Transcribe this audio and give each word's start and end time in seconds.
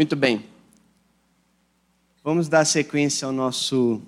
Muito 0.00 0.16
bem. 0.16 0.46
Vamos 2.24 2.48
dar 2.48 2.64
sequência 2.64 3.26
ao 3.26 3.32
nosso 3.32 4.00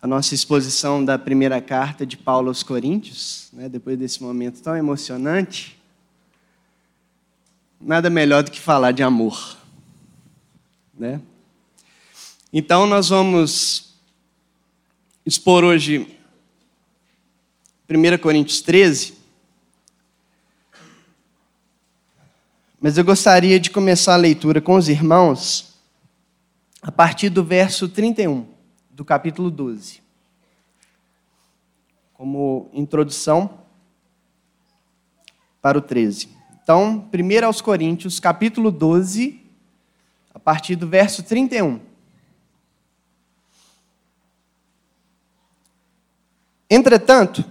a 0.00 0.06
nossa 0.06 0.32
exposição 0.32 1.04
da 1.04 1.18
primeira 1.18 1.60
carta 1.60 2.06
de 2.06 2.16
Paulo 2.16 2.46
aos 2.46 2.62
Coríntios, 2.62 3.48
né, 3.52 3.68
depois 3.68 3.98
desse 3.98 4.22
momento 4.22 4.62
tão 4.62 4.76
emocionante. 4.76 5.76
Nada 7.80 8.08
melhor 8.08 8.44
do 8.44 8.52
que 8.52 8.60
falar 8.60 8.92
de 8.92 9.02
amor, 9.02 9.56
né? 10.96 11.20
Então 12.52 12.86
nós 12.86 13.08
vamos 13.08 13.96
expor 15.26 15.64
hoje 15.64 16.16
1 17.90 18.18
Coríntios 18.18 18.60
13. 18.60 19.21
Mas 22.84 22.98
eu 22.98 23.04
gostaria 23.04 23.60
de 23.60 23.70
começar 23.70 24.14
a 24.14 24.16
leitura 24.16 24.60
com 24.60 24.74
os 24.74 24.88
irmãos 24.88 25.72
a 26.82 26.90
partir 26.90 27.28
do 27.28 27.44
verso 27.44 27.88
31 27.88 28.44
do 28.90 29.04
capítulo 29.04 29.52
12. 29.52 30.02
Como 32.12 32.68
introdução 32.72 33.60
para 35.60 35.78
o 35.78 35.80
13. 35.80 36.28
Então, 36.60 37.08
1 37.14 37.46
aos 37.46 37.60
Coríntios, 37.60 38.18
capítulo 38.18 38.72
12, 38.72 39.40
a 40.34 40.40
partir 40.40 40.74
do 40.74 40.88
verso 40.88 41.22
31. 41.22 41.78
Entretanto, 46.68 47.44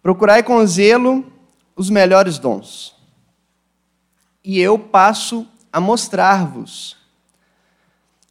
procurai 0.00 0.44
com 0.44 0.64
zelo 0.64 1.26
os 1.74 1.90
melhores 1.90 2.38
dons. 2.38 2.95
E 4.48 4.60
eu 4.60 4.78
passo 4.78 5.44
a 5.72 5.80
mostrar-vos 5.80 6.96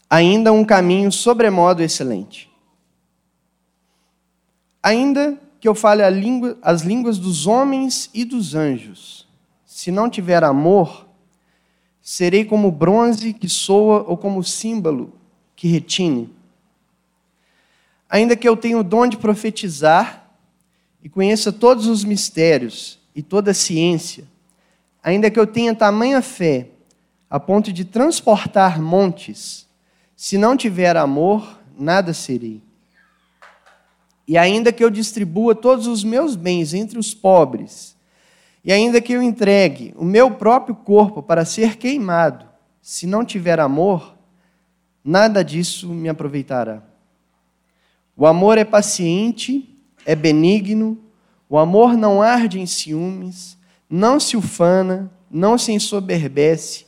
ainda 0.10 0.54
um 0.54 0.64
caminho 0.64 1.12
sobremodo 1.12 1.84
excelente. 1.84 2.50
Ainda 4.82 5.38
que 5.60 5.68
eu 5.68 5.76
fale 5.76 6.10
língua, 6.10 6.58
as 6.62 6.84
línguas 6.84 7.18
dos 7.18 7.48
homens 7.48 8.10
e 8.14 8.24
dos 8.24 8.56
anjos, 8.56 9.28
se 9.66 9.92
não 9.92 10.10
tiver 10.10 10.42
amor, 10.42 11.06
serei 12.02 12.46
como 12.46 12.72
bronze 12.72 13.34
que 13.34 13.50
soa 13.50 14.06
ou 14.08 14.16
como 14.16 14.42
símbolo 14.42 15.12
que 15.54 15.68
retine. 15.68 16.34
Ainda 18.10 18.38
que 18.38 18.48
eu 18.48 18.56
tenha 18.56 18.80
o 18.80 18.84
dom 18.86 19.06
de 19.06 19.18
profetizar 19.18 20.32
e 21.04 21.10
conheça 21.10 21.52
todos 21.52 21.88
os 21.88 22.06
mistérios 22.06 23.00
e 23.14 23.22
toda 23.22 23.52
a 23.52 23.54
ciência, 23.54 24.26
ainda 25.06 25.30
que 25.30 25.40
eu 25.40 25.46
tenha 25.46 25.76
tamanha 25.76 26.20
fé 26.20 26.70
a 27.30 27.40
ponto 27.40 27.72
de 27.72 27.86
transportar 27.86 28.82
montes, 28.82 29.68
se 30.16 30.36
não 30.36 30.58
tiver 30.58 30.98
amor, 30.98 31.60
nada 31.78 32.12
serei. 32.12 32.64
E 34.28 34.36
ainda 34.36 34.74
que 34.74 34.84
eu 34.84 34.90
distribua 34.90 35.54
todos 35.54 35.86
os 35.86 36.04
meus 36.04 36.36
bens 36.36 36.74
entre 36.74 36.98
os 36.98 37.14
pobres, 37.14 37.96
e 38.64 38.74
ainda 38.74 39.00
que 39.00 39.14
eu 39.14 39.22
entregue 39.22 39.94
o 39.96 40.04
meu 40.04 40.32
próprio 40.32 40.76
corpo 40.76 41.22
para 41.22 41.46
ser 41.46 41.78
queimado, 41.78 42.48
se 42.82 43.06
não 43.06 43.24
tiver 43.24 43.60
amor, 43.60 44.16
nada 45.04 45.44
disso 45.44 45.88
me 45.88 46.10
aproveitará. 46.10 46.82
O 48.18 48.26
amor 48.26 48.58
é 48.58 48.66
paciente, 48.66 49.70
é 50.04 50.16
benigno, 50.16 50.98
o 51.48 51.60
amor 51.60 51.96
não 51.96 52.24
arde 52.24 52.60
em 52.60 52.66
ciúmes, 52.66 53.56
não 53.90 54.20
se 54.20 54.36
ufana, 54.36 55.12
não 55.30 55.58
se 55.58 55.72
ensoberbece, 55.72 56.86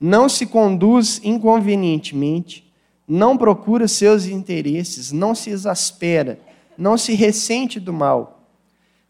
não 0.00 0.28
se 0.28 0.46
conduz 0.46 1.20
inconvenientemente, 1.22 2.70
não 3.06 3.36
procura 3.36 3.86
seus 3.86 4.26
interesses, 4.26 5.12
não 5.12 5.34
se 5.34 5.50
exaspera, 5.50 6.40
não 6.76 6.96
se 6.96 7.14
ressente 7.14 7.78
do 7.78 7.92
mal, 7.92 8.48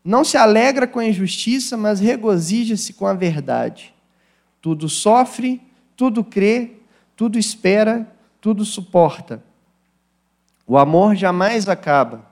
não 0.05 0.25
se 0.25 0.37
alegra 0.37 0.87
com 0.87 0.99
a 0.99 1.07
injustiça, 1.07 1.77
mas 1.77 2.01
regozija-se 2.01 2.93
com 2.93 3.07
a 3.07 3.15
verdade. 3.15 3.95
Tudo 4.61 4.89
sofre, 4.89 5.63
tudo 5.97 6.25
crê, 6.25 6.73
tudo 7.17 7.39
espera, 7.39 8.11
tudo 8.41 8.65
suporta. 8.65 9.43
O 10.67 10.77
amor 10.77 11.15
jamais 11.15 11.69
acaba. 11.69 12.31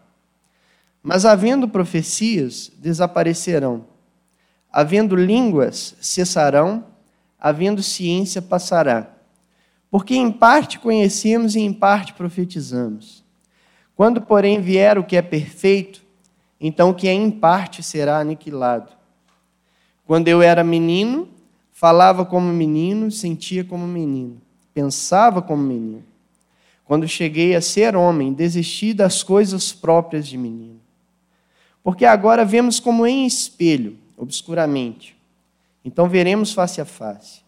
Mas 1.03 1.25
havendo 1.25 1.69
profecias, 1.69 2.71
desaparecerão. 2.79 3.85
Havendo 4.73 5.17
línguas, 5.17 5.95
cessarão 6.01 6.85
havendo 7.41 7.83
ciência, 7.83 8.43
passará. 8.43 9.11
Porque 9.91 10.15
em 10.15 10.31
parte 10.31 10.79
conhecemos 10.79 11.57
e 11.57 11.61
em 11.61 11.73
parte 11.73 12.13
profetizamos. 12.13 13.25
Quando, 13.97 14.21
porém, 14.21 14.61
vier 14.61 14.99
o 14.99 15.05
que 15.05 15.17
é 15.17 15.23
perfeito, 15.23 16.03
então 16.61 16.91
o 16.91 16.95
que 16.95 17.09
é 17.09 17.13
em 17.13 17.31
parte 17.31 17.83
será 17.83 18.19
aniquilado. 18.19 18.93
Quando 20.07 20.29
eu 20.29 20.43
era 20.43 20.63
menino, 20.63 21.29
falava 21.73 22.25
como 22.25 22.53
menino, 22.53 23.11
sentia 23.11 23.65
como 23.65 23.87
menino, 23.87 24.41
pensava 24.75 25.41
como 25.41 25.63
menino. 25.63 26.05
Quando 26.85 27.07
cheguei 27.07 27.55
a 27.55 27.61
ser 27.61 27.95
homem, 27.97 28.33
desisti 28.33 28.93
das 28.93 29.23
coisas 29.23 29.73
próprias 29.73 30.27
de 30.27 30.37
menino. 30.37 30.81
Porque 31.83 32.05
agora 32.05 32.45
vemos 32.45 32.81
como 32.81 33.07
em 33.07 33.27
espelho, 33.27 33.97
obscuramente 34.21 35.21
então 35.85 36.09
veremos 36.09 36.53
face 36.53 36.81
a 36.81 36.85
face. 36.85 37.43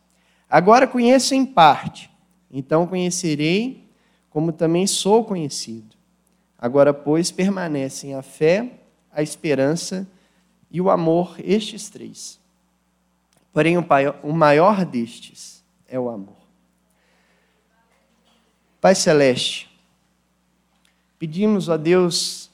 Agora 0.48 0.86
conheço 0.86 1.34
em 1.34 1.44
parte, 1.44 2.10
então 2.50 2.86
conhecerei 2.86 3.88
como 4.30 4.52
também 4.52 4.86
sou 4.86 5.24
conhecido. 5.24 5.94
Agora, 6.58 6.94
pois, 6.94 7.30
permanecem 7.30 8.14
a 8.14 8.22
fé, 8.22 8.80
a 9.10 9.22
esperança 9.22 10.08
e 10.70 10.80
o 10.80 10.88
amor, 10.88 11.36
estes 11.38 11.90
três. 11.90 12.40
Porém, 13.52 13.76
o 14.22 14.32
maior 14.32 14.86
destes 14.86 15.62
é 15.86 15.98
o 15.98 16.08
amor. 16.08 16.36
Pai 18.80 18.94
Celeste, 18.94 19.70
pedimos 21.18 21.68
a 21.68 21.76
Deus 21.76 22.50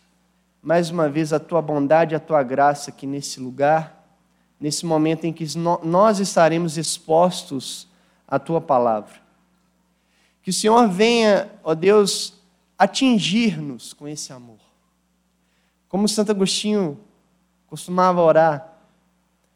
mais 0.60 0.90
uma 0.90 1.08
vez 1.08 1.32
a 1.32 1.38
tua 1.38 1.62
bondade, 1.62 2.14
a 2.14 2.20
tua 2.20 2.42
graça 2.42 2.90
aqui 2.90 3.06
nesse 3.06 3.38
lugar 3.38 3.97
nesse 4.60 4.84
momento 4.84 5.24
em 5.24 5.32
que 5.32 5.44
nós 5.84 6.18
estaremos 6.18 6.76
expostos 6.76 7.86
à 8.26 8.38
tua 8.38 8.60
palavra. 8.60 9.20
Que 10.42 10.50
o 10.50 10.52
Senhor 10.52 10.88
venha, 10.88 11.50
ó 11.62 11.74
Deus, 11.74 12.34
atingir-nos 12.76 13.92
com 13.92 14.08
esse 14.08 14.32
amor. 14.32 14.58
Como 15.88 16.08
Santo 16.08 16.32
Agostinho 16.32 16.98
costumava 17.66 18.20
orar, 18.20 18.74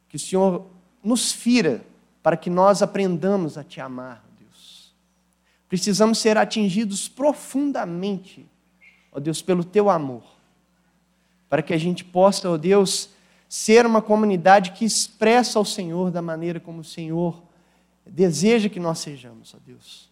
que 0.09 0.17
o 0.17 0.21
Senhor 0.21 0.67
nos 1.03 1.33
fira 1.33 1.85
para 2.23 2.37
que 2.37 2.51
nós 2.51 2.83
aprendamos 2.83 3.59
a 3.59 3.65
te 3.65 3.81
amar, 3.81 4.25
Deus. 4.39 4.95
Precisamos 5.69 6.19
ser 6.19 6.39
atingidos 6.39 7.09
profundamente, 7.09 8.47
ó 9.11 9.19
Deus, 9.19 9.43
pelo 9.43 9.65
teu 9.65 9.91
amor, 9.91 10.23
para 11.49 11.63
que 11.63 11.75
a 11.75 11.79
gente 11.79 12.05
possa, 12.05 12.49
ó 12.49 12.57
Deus, 12.57 13.11
ser 13.53 13.85
uma 13.85 14.01
comunidade 14.01 14.73
que 14.73 14.83
expressa 14.83 15.59
ao 15.59 15.65
Senhor 15.67 16.11
da 16.11 16.23
maneira 16.23 16.59
como 16.59 16.81
o 16.81 16.85
Senhor 16.85 17.43
deseja 18.07 18.71
que 18.71 18.81
nós 18.81 19.01
sejamos, 19.01 19.55
ó 19.55 19.59
Deus. 19.63 20.09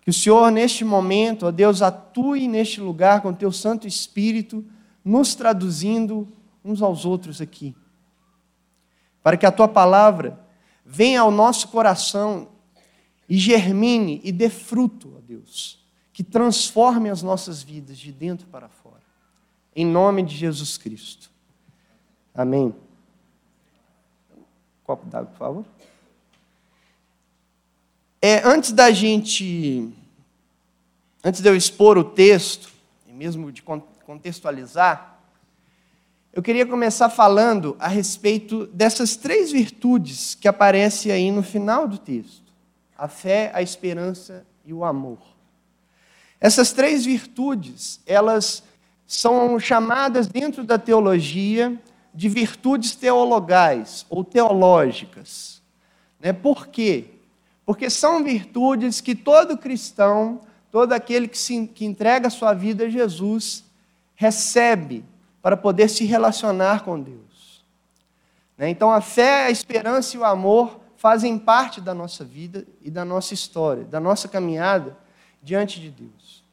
Que 0.00 0.10
o 0.10 0.12
Senhor, 0.12 0.52
neste 0.52 0.84
momento, 0.84 1.46
ó 1.46 1.50
Deus, 1.50 1.82
atue 1.82 2.46
neste 2.46 2.80
lugar 2.80 3.22
com 3.22 3.30
o 3.30 3.34
teu 3.34 3.50
Santo 3.50 3.88
Espírito, 3.88 4.64
nos 5.04 5.34
traduzindo 5.34 6.28
uns 6.64 6.80
aos 6.80 7.04
outros 7.04 7.40
aqui. 7.40 7.74
Para 9.20 9.36
que 9.36 9.46
a 9.46 9.50
tua 9.50 9.66
palavra 9.66 10.38
venha 10.86 11.22
ao 11.22 11.32
nosso 11.32 11.66
coração 11.66 12.46
e 13.28 13.36
germine 13.36 14.20
e 14.22 14.30
dê 14.30 14.48
fruto, 14.48 15.14
ó 15.16 15.20
Deus, 15.20 15.84
que 16.12 16.22
transforme 16.22 17.10
as 17.10 17.20
nossas 17.20 17.64
vidas 17.64 17.98
de 17.98 18.12
dentro 18.12 18.46
para 18.46 18.68
fora. 18.68 19.02
Em 19.74 19.84
nome 19.84 20.22
de 20.22 20.36
Jesus 20.36 20.78
Cristo. 20.78 21.33
Amém. 22.34 22.74
Copo 24.82 25.06
d'água, 25.06 25.30
por 25.30 25.38
favor. 25.38 25.64
É, 28.20 28.42
antes 28.44 28.72
da 28.72 28.90
gente, 28.90 29.88
antes 31.22 31.40
de 31.40 31.48
eu 31.48 31.54
expor 31.54 31.96
o 31.96 32.02
texto, 32.02 32.72
e 33.06 33.12
mesmo 33.12 33.52
de 33.52 33.62
contextualizar, 33.62 35.16
eu 36.32 36.42
queria 36.42 36.66
começar 36.66 37.08
falando 37.08 37.76
a 37.78 37.86
respeito 37.86 38.66
dessas 38.66 39.14
três 39.14 39.52
virtudes 39.52 40.34
que 40.34 40.48
aparecem 40.48 41.12
aí 41.12 41.30
no 41.30 41.42
final 41.42 41.86
do 41.86 41.98
texto: 41.98 42.52
a 42.98 43.06
fé, 43.06 43.52
a 43.54 43.62
esperança 43.62 44.44
e 44.64 44.72
o 44.72 44.84
amor. 44.84 45.18
Essas 46.40 46.72
três 46.72 47.04
virtudes, 47.04 48.00
elas 48.04 48.64
são 49.06 49.60
chamadas 49.60 50.26
dentro 50.26 50.64
da 50.64 50.78
teologia 50.78 51.80
de 52.14 52.28
virtudes 52.28 52.94
teologais 52.94 54.06
ou 54.08 54.22
teológicas. 54.22 55.60
Né? 56.20 56.32
Por 56.32 56.68
quê? 56.68 57.14
porque 57.64 57.88
são 57.88 58.22
virtudes 58.22 59.00
que 59.00 59.14
todo 59.14 59.56
cristão, 59.56 60.40
todo 60.70 60.92
aquele 60.92 61.26
que, 61.26 61.38
se, 61.38 61.66
que 61.66 61.84
entrega 61.84 62.26
a 62.26 62.30
sua 62.30 62.52
vida 62.52 62.84
a 62.84 62.90
Jesus, 62.90 63.64
recebe 64.14 65.04
para 65.40 65.56
poder 65.56 65.88
se 65.88 66.04
relacionar 66.04 66.84
com 66.84 67.00
Deus. 67.00 67.64
Né? 68.56 68.68
Então, 68.68 68.92
a 68.92 69.00
fé, 69.00 69.46
a 69.46 69.50
esperança 69.50 70.16
e 70.16 70.20
o 70.20 70.24
amor 70.24 70.80
fazem 70.96 71.38
parte 71.38 71.80
da 71.80 71.94
nossa 71.94 72.24
vida 72.24 72.66
e 72.82 72.90
da 72.90 73.04
nossa 73.04 73.34
história, 73.34 73.84
da 73.84 74.00
nossa 74.00 74.28
caminhada 74.28 74.96
diante 75.42 75.80
de 75.80 75.90
Deus. 75.90 76.44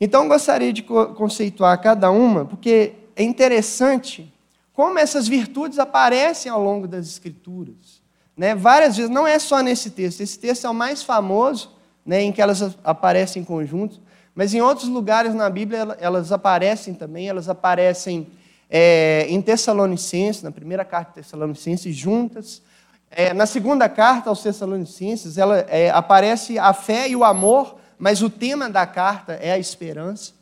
Então, 0.00 0.28
gostaria 0.28 0.72
de 0.72 0.82
conceituar 0.82 1.80
cada 1.80 2.10
uma, 2.10 2.44
porque 2.44 2.94
é 3.14 3.22
interessante 3.22 4.31
como 4.72 4.98
essas 4.98 5.28
virtudes 5.28 5.78
aparecem 5.78 6.50
ao 6.50 6.62
longo 6.62 6.88
das 6.88 7.06
Escrituras. 7.06 8.02
Né? 8.36 8.54
Várias 8.54 8.96
vezes, 8.96 9.10
não 9.10 9.26
é 9.26 9.38
só 9.38 9.60
nesse 9.60 9.90
texto, 9.90 10.20
esse 10.20 10.38
texto 10.38 10.66
é 10.66 10.70
o 10.70 10.74
mais 10.74 11.02
famoso, 11.02 11.70
né, 12.04 12.22
em 12.22 12.32
que 12.32 12.42
elas 12.42 12.76
aparecem 12.82 13.42
em 13.42 13.44
conjunto, 13.44 14.00
mas 14.34 14.54
em 14.54 14.60
outros 14.60 14.88
lugares 14.88 15.34
na 15.34 15.48
Bíblia 15.48 15.96
elas 16.00 16.32
aparecem 16.32 16.94
também, 16.94 17.28
elas 17.28 17.48
aparecem 17.48 18.26
é, 18.68 19.26
em 19.28 19.40
Tessalonicenses, 19.42 20.42
na 20.42 20.50
primeira 20.50 20.84
carta 20.84 21.10
de 21.10 21.14
Tessalonicenses, 21.16 21.94
juntas. 21.94 22.62
É, 23.10 23.34
na 23.34 23.44
segunda 23.44 23.88
carta 23.90 24.30
aos 24.30 24.42
Tessalonicenses, 24.42 25.36
ela, 25.36 25.58
é, 25.68 25.90
aparece 25.90 26.58
a 26.58 26.72
fé 26.72 27.06
e 27.08 27.14
o 27.14 27.22
amor, 27.22 27.76
mas 27.98 28.22
o 28.22 28.30
tema 28.30 28.70
da 28.70 28.86
carta 28.86 29.34
é 29.34 29.52
a 29.52 29.58
esperança. 29.58 30.32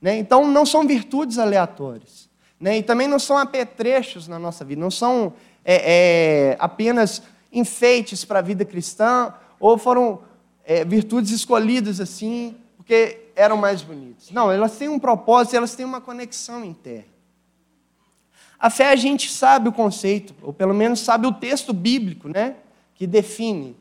Né? 0.00 0.18
Então, 0.18 0.46
não 0.46 0.66
são 0.66 0.86
virtudes 0.86 1.38
aleatórias. 1.38 2.27
Né? 2.60 2.78
E 2.78 2.82
também 2.82 3.06
não 3.06 3.18
são 3.18 3.36
apetrechos 3.38 4.26
na 4.26 4.38
nossa 4.38 4.64
vida, 4.64 4.80
não 4.80 4.90
são 4.90 5.32
é, 5.64 6.52
é, 6.52 6.56
apenas 6.58 7.22
enfeites 7.52 8.24
para 8.24 8.40
a 8.40 8.42
vida 8.42 8.64
cristã, 8.64 9.32
ou 9.60 9.78
foram 9.78 10.20
é, 10.64 10.84
virtudes 10.84 11.30
escolhidas 11.30 12.00
assim, 12.00 12.56
porque 12.76 13.30
eram 13.34 13.56
mais 13.56 13.82
bonitas. 13.82 14.30
Não, 14.30 14.50
elas 14.50 14.76
têm 14.76 14.88
um 14.88 14.98
propósito, 14.98 15.56
elas 15.56 15.74
têm 15.74 15.86
uma 15.86 16.00
conexão 16.00 16.64
interna. 16.64 17.18
A 18.58 18.70
fé 18.70 18.90
a 18.90 18.96
gente 18.96 19.30
sabe 19.30 19.68
o 19.68 19.72
conceito, 19.72 20.34
ou 20.42 20.52
pelo 20.52 20.74
menos 20.74 21.00
sabe 21.00 21.26
o 21.26 21.32
texto 21.32 21.72
bíblico, 21.72 22.28
né? 22.28 22.56
Que 22.94 23.06
define 23.06 23.76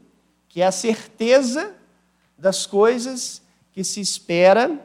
que 0.58 0.62
é 0.62 0.66
a 0.66 0.72
certeza 0.72 1.76
das 2.38 2.66
coisas 2.66 3.42
que 3.74 3.84
se 3.84 4.02
espera 4.02 4.80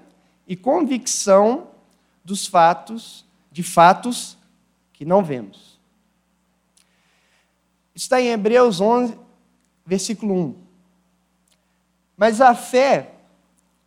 e 0.46 0.54
convicção 0.54 1.68
dos 2.22 2.46
fatos, 2.46 3.24
de 3.52 3.62
fatos 3.62 4.38
que 4.92 5.04
não 5.04 5.22
vemos. 5.22 5.78
Está 7.94 8.20
em 8.20 8.28
Hebreus 8.28 8.80
11, 8.80 9.16
versículo 9.84 10.34
1. 10.34 10.56
Mas 12.16 12.40
a 12.40 12.54
fé, 12.54 13.14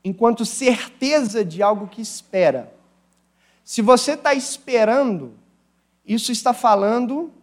enquanto 0.03 0.45
certeza 0.45 1.43
de 1.43 1.63
algo 1.63 1.87
que 1.87 2.01
espera. 2.01 2.71
Se 3.63 3.81
você 3.81 4.11
está 4.11 4.35
esperando, 4.35 5.33
isso 6.05 6.31
está 6.31 6.53
falando 6.53 7.33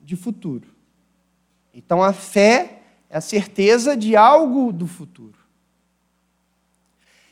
de 0.00 0.16
futuro. 0.16 0.66
Então 1.72 2.02
a 2.02 2.12
fé 2.12 2.82
é 3.08 3.18
a 3.18 3.20
certeza 3.20 3.96
de 3.96 4.16
algo 4.16 4.72
do 4.72 4.88
futuro. 4.88 5.38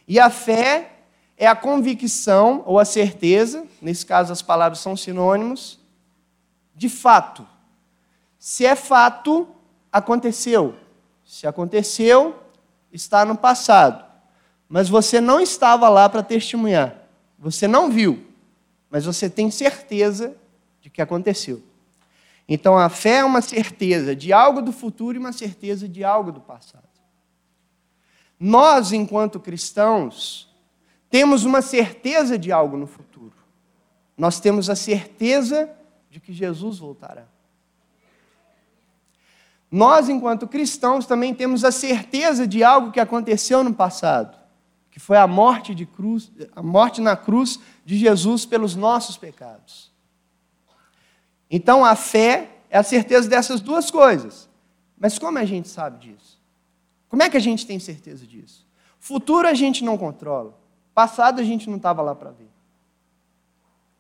E 0.07 0.21
a 0.21 0.31
fé 0.31 1.00
é 1.41 1.47
a 1.47 1.57
convicção 1.57 2.63
ou 2.67 2.79
a 2.79 2.85
certeza, 2.85 3.67
nesse 3.81 4.05
caso 4.05 4.31
as 4.31 4.43
palavras 4.43 4.79
são 4.79 4.95
sinônimos, 4.95 5.81
de 6.77 6.91
fato. 6.91 7.49
Se 8.39 8.67
é 8.67 8.77
fato, 8.77 9.49
aconteceu. 9.91 10.77
Se 11.25 11.47
aconteceu, 11.47 12.39
está 12.93 13.25
no 13.25 13.39
passado. 13.39 14.05
Mas 14.69 14.91
você 14.91 15.19
não 15.19 15.41
estava 15.41 15.89
lá 15.89 16.11
para 16.11 16.23
testemunhar. 16.23 16.95
Você 17.39 17.67
não 17.67 17.91
viu, 17.91 18.23
mas 18.91 19.07
você 19.07 19.31
tem 19.31 19.51
certeza 19.51 20.37
de 20.83 20.91
que 20.91 21.01
aconteceu. 21.01 21.63
Então 22.47 22.77
a 22.77 22.91
fé 22.91 23.21
é 23.21 23.25
uma 23.25 23.41
certeza 23.41 24.15
de 24.15 24.31
algo 24.31 24.61
do 24.61 24.73
futuro 24.73 25.17
e 25.17 25.19
uma 25.19 25.33
certeza 25.33 25.89
de 25.89 26.05
algo 26.05 26.33
do 26.33 26.41
passado. 26.41 26.85
Nós, 28.39 28.93
enquanto 28.93 29.41
cristãos, 29.41 30.50
temos 31.11 31.45
uma 31.45 31.61
certeza 31.61 32.39
de 32.39 32.53
algo 32.53 32.77
no 32.77 32.87
futuro. 32.87 33.35
Nós 34.17 34.39
temos 34.39 34.71
a 34.71 34.77
certeza 34.77 35.69
de 36.09 36.21
que 36.21 36.33
Jesus 36.33 36.79
voltará. 36.79 37.27
Nós, 39.71 40.09
enquanto 40.09 40.49
cristãos, 40.49 41.07
também 41.07 41.35
temos 41.35 41.65
a 41.65 41.71
certeza 41.71 42.47
de 42.47 42.63
algo 42.65 42.91
que 42.91 43.01
aconteceu 43.01 43.63
no 43.63 43.73
passado, 43.75 44.37
que 44.91 44.99
foi 44.99 45.17
a 45.17 45.27
morte, 45.27 45.75
de 45.75 45.87
cruz, 45.87 46.31
a 46.55 46.63
morte 46.63 47.01
na 47.01 47.17
cruz 47.17 47.61
de 47.85 47.97
Jesus 47.97 48.45
pelos 48.45 48.75
nossos 48.75 49.17
pecados. 49.17 49.93
Então, 51.49 51.85
a 51.85 51.95
fé 51.95 52.51
é 52.69 52.79
a 52.79 52.83
certeza 52.83 53.29
dessas 53.29 53.61
duas 53.61 53.91
coisas. 53.91 54.49
Mas 54.99 55.19
como 55.19 55.39
a 55.39 55.45
gente 55.45 55.69
sabe 55.69 55.99
disso? 55.99 56.41
Como 57.09 57.23
é 57.23 57.31
que 57.31 57.37
a 57.37 57.41
gente 57.41 57.67
tem 57.67 57.79
certeza 57.79 58.27
disso? 58.27 58.67
Futuro 58.99 59.49
a 59.49 59.55
gente 59.55 59.83
não 59.83 59.97
controla. 59.97 60.60
Passado 61.01 61.41
a 61.41 61.43
gente 61.43 61.67
não 61.71 61.79
estava 61.79 62.03
lá 62.03 62.15
para 62.15 62.31
ver. 62.31 62.51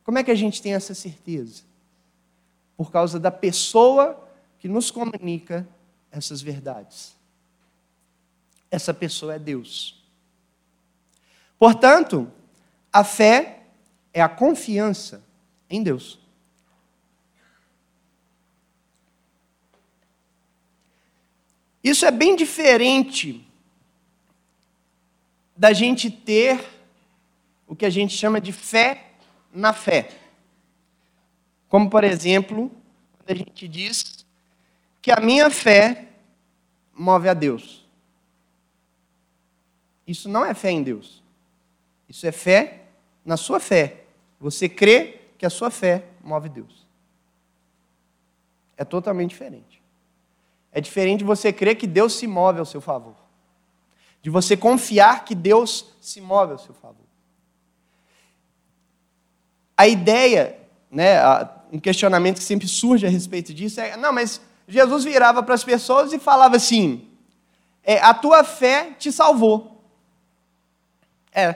Como 0.04 0.18
é 0.18 0.22
que 0.22 0.30
a 0.30 0.34
gente 0.34 0.60
tem 0.60 0.74
essa 0.74 0.94
certeza? 0.94 1.62
Por 2.76 2.92
causa 2.92 3.18
da 3.18 3.30
pessoa 3.30 4.28
que 4.58 4.68
nos 4.68 4.90
comunica 4.90 5.66
essas 6.10 6.42
verdades. 6.42 7.16
Essa 8.70 8.92
pessoa 8.92 9.36
é 9.36 9.38
Deus. 9.38 10.04
Portanto, 11.58 12.30
a 12.92 13.02
fé 13.02 13.62
é 14.12 14.20
a 14.20 14.28
confiança 14.28 15.22
em 15.70 15.82
Deus. 15.82 16.18
Isso 21.82 22.04
é 22.04 22.10
bem 22.10 22.36
diferente 22.36 23.42
da 25.56 25.72
gente 25.72 26.10
ter 26.10 26.78
o 27.70 27.76
que 27.76 27.86
a 27.86 27.90
gente 27.90 28.16
chama 28.16 28.40
de 28.40 28.50
fé 28.50 29.12
na 29.54 29.72
fé. 29.72 30.10
Como, 31.68 31.88
por 31.88 32.02
exemplo, 32.02 32.68
quando 33.16 33.30
a 33.30 33.34
gente 33.34 33.68
diz 33.68 34.26
que 35.00 35.12
a 35.12 35.20
minha 35.20 35.48
fé 35.50 36.08
move 36.92 37.28
a 37.28 37.32
Deus. 37.32 37.86
Isso 40.04 40.28
não 40.28 40.44
é 40.44 40.52
fé 40.52 40.72
em 40.72 40.82
Deus. 40.82 41.22
Isso 42.08 42.26
é 42.26 42.32
fé 42.32 42.86
na 43.24 43.36
sua 43.36 43.60
fé. 43.60 44.02
Você 44.40 44.68
crê 44.68 45.20
que 45.38 45.46
a 45.46 45.50
sua 45.50 45.70
fé 45.70 46.06
move 46.24 46.48
Deus. 46.48 46.84
É 48.76 48.84
totalmente 48.84 49.30
diferente. 49.30 49.80
É 50.72 50.80
diferente 50.80 51.22
você 51.22 51.52
crer 51.52 51.76
que 51.76 51.86
Deus 51.86 52.14
se 52.14 52.26
move 52.26 52.58
ao 52.58 52.66
seu 52.66 52.80
favor. 52.80 53.14
De 54.20 54.28
você 54.28 54.56
confiar 54.56 55.24
que 55.24 55.36
Deus 55.36 55.94
se 56.00 56.20
move 56.20 56.50
ao 56.50 56.58
seu 56.58 56.74
favor. 56.74 57.09
A 59.80 59.88
ideia, 59.88 60.58
né, 60.90 61.18
um 61.72 61.80
questionamento 61.80 62.36
que 62.36 62.44
sempre 62.44 62.68
surge 62.68 63.06
a 63.06 63.08
respeito 63.08 63.54
disso 63.54 63.80
é: 63.80 63.96
não, 63.96 64.12
mas 64.12 64.38
Jesus 64.68 65.04
virava 65.04 65.42
para 65.42 65.54
as 65.54 65.64
pessoas 65.64 66.12
e 66.12 66.18
falava 66.18 66.56
assim: 66.56 67.08
é, 67.82 67.98
a 67.98 68.12
tua 68.12 68.44
fé 68.44 68.90
te 68.98 69.10
salvou. 69.10 69.82
É, 71.32 71.54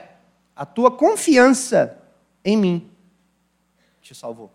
a 0.55 0.65
tua 0.65 0.89
confiança 0.89 2.01
em 2.43 2.57
mim 2.57 2.89
te 4.01 4.15
salvou. 4.15 4.51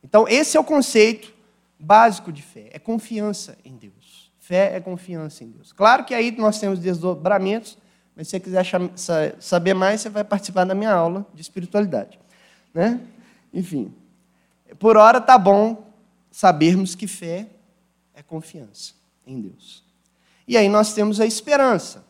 Então, 0.00 0.28
esse 0.28 0.56
é 0.56 0.60
o 0.60 0.64
conceito 0.64 1.34
básico 1.76 2.30
de 2.30 2.40
fé: 2.40 2.68
é 2.70 2.78
confiança 2.78 3.58
em 3.64 3.74
Deus. 3.74 4.30
Fé 4.38 4.76
é 4.76 4.80
confiança 4.80 5.42
em 5.42 5.50
Deus. 5.50 5.72
Claro 5.72 6.04
que 6.04 6.14
aí 6.14 6.30
nós 6.30 6.60
temos 6.60 6.78
desdobramentos, 6.78 7.76
mas 8.14 8.28
se 8.28 8.32
você 8.32 8.40
quiser 8.40 8.64
saber 9.40 9.74
mais, 9.74 10.00
você 10.00 10.08
vai 10.08 10.22
participar 10.22 10.64
da 10.64 10.74
minha 10.74 10.92
aula 10.92 11.26
de 11.32 11.40
espiritualidade. 11.40 12.18
Né? 12.74 13.00
Enfim, 13.52 13.92
por 14.78 14.96
hora 14.96 15.20
tá 15.20 15.38
bom 15.38 15.86
sabermos 16.30 16.94
que 16.94 17.06
fé 17.06 17.46
é 18.14 18.22
confiança 18.22 18.94
em 19.26 19.40
Deus. 19.40 19.82
E 20.46 20.56
aí 20.56 20.68
nós 20.68 20.92
temos 20.92 21.20
a 21.20 21.26
esperança, 21.26 22.04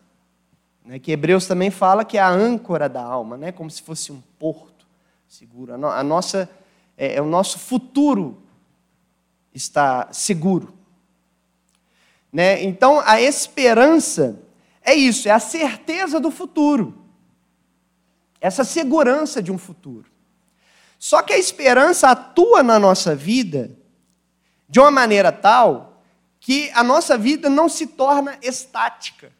né, 0.84 0.98
que 0.98 1.12
Hebreus 1.12 1.46
também 1.46 1.70
fala 1.70 2.04
que 2.04 2.18
é 2.18 2.20
a 2.20 2.28
âncora 2.28 2.88
da 2.88 3.02
alma, 3.02 3.36
né, 3.36 3.52
como 3.52 3.70
se 3.70 3.82
fosse 3.82 4.10
um 4.10 4.20
porto 4.38 4.86
seguro. 5.28 5.74
A, 5.74 6.02
nossa, 6.02 6.48
é, 6.96 7.16
é, 7.16 7.22
o 7.22 7.26
nosso 7.26 7.58
futuro 7.58 8.42
está 9.54 10.08
seguro. 10.12 10.74
Né? 12.32 12.62
Então, 12.62 13.00
a 13.04 13.20
esperança 13.20 14.38
é 14.84 14.94
isso, 14.94 15.28
é 15.28 15.30
a 15.30 15.38
certeza 15.38 16.18
do 16.18 16.30
futuro. 16.30 17.02
Essa 18.40 18.64
segurança 18.64 19.42
de 19.42 19.52
um 19.52 19.58
futuro. 19.58 20.10
Só 20.98 21.22
que 21.22 21.32
a 21.32 21.38
esperança 21.38 22.08
atua 22.08 22.62
na 22.62 22.78
nossa 22.78 23.14
vida 23.14 23.76
de 24.68 24.80
uma 24.80 24.90
maneira 24.90 25.30
tal 25.30 26.02
que 26.40 26.70
a 26.74 26.82
nossa 26.82 27.16
vida 27.16 27.48
não 27.48 27.68
se 27.68 27.86
torna 27.86 28.36
estática, 28.42 29.32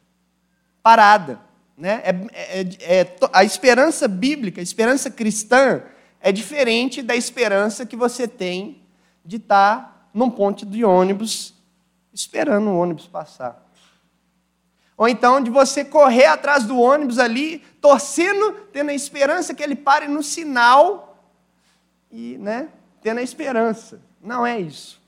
parada. 0.82 1.40
Né? 1.76 2.00
É, 2.04 2.10
é, 2.32 3.00
é, 3.00 3.16
a 3.32 3.42
esperança 3.42 4.06
bíblica, 4.06 4.60
a 4.60 4.62
esperança 4.62 5.10
cristã, 5.10 5.82
é 6.20 6.30
diferente 6.30 7.02
da 7.02 7.16
esperança 7.16 7.84
que 7.84 7.96
você 7.96 8.28
tem 8.28 8.82
de 9.24 9.36
estar 9.36 10.08
num 10.14 10.30
ponte 10.30 10.64
de 10.64 10.84
ônibus 10.84 11.54
esperando 12.12 12.68
o 12.68 12.76
ônibus 12.76 13.06
passar. 13.06 13.61
Ou 15.02 15.08
então 15.08 15.40
de 15.40 15.50
você 15.50 15.84
correr 15.84 16.26
atrás 16.26 16.62
do 16.62 16.78
ônibus 16.78 17.18
ali, 17.18 17.60
torcendo, 17.80 18.52
tendo 18.72 18.90
a 18.90 18.94
esperança 18.94 19.52
que 19.52 19.60
ele 19.60 19.74
pare 19.74 20.06
no 20.06 20.22
sinal 20.22 21.18
e, 22.08 22.38
né, 22.38 22.68
tendo 23.02 23.18
a 23.18 23.22
esperança. 23.22 24.00
Não 24.22 24.46
é 24.46 24.60
isso. 24.60 25.02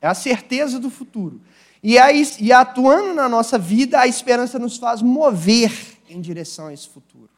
É 0.00 0.06
a 0.06 0.14
certeza 0.14 0.78
do 0.78 0.88
futuro. 0.88 1.40
E, 1.82 1.98
aí, 1.98 2.22
e 2.38 2.52
atuando 2.52 3.12
na 3.12 3.28
nossa 3.28 3.58
vida, 3.58 3.98
a 3.98 4.06
esperança 4.06 4.56
nos 4.56 4.76
faz 4.76 5.02
mover 5.02 5.98
em 6.08 6.20
direção 6.20 6.68
a 6.68 6.72
esse 6.72 6.88
futuro. 6.88 7.30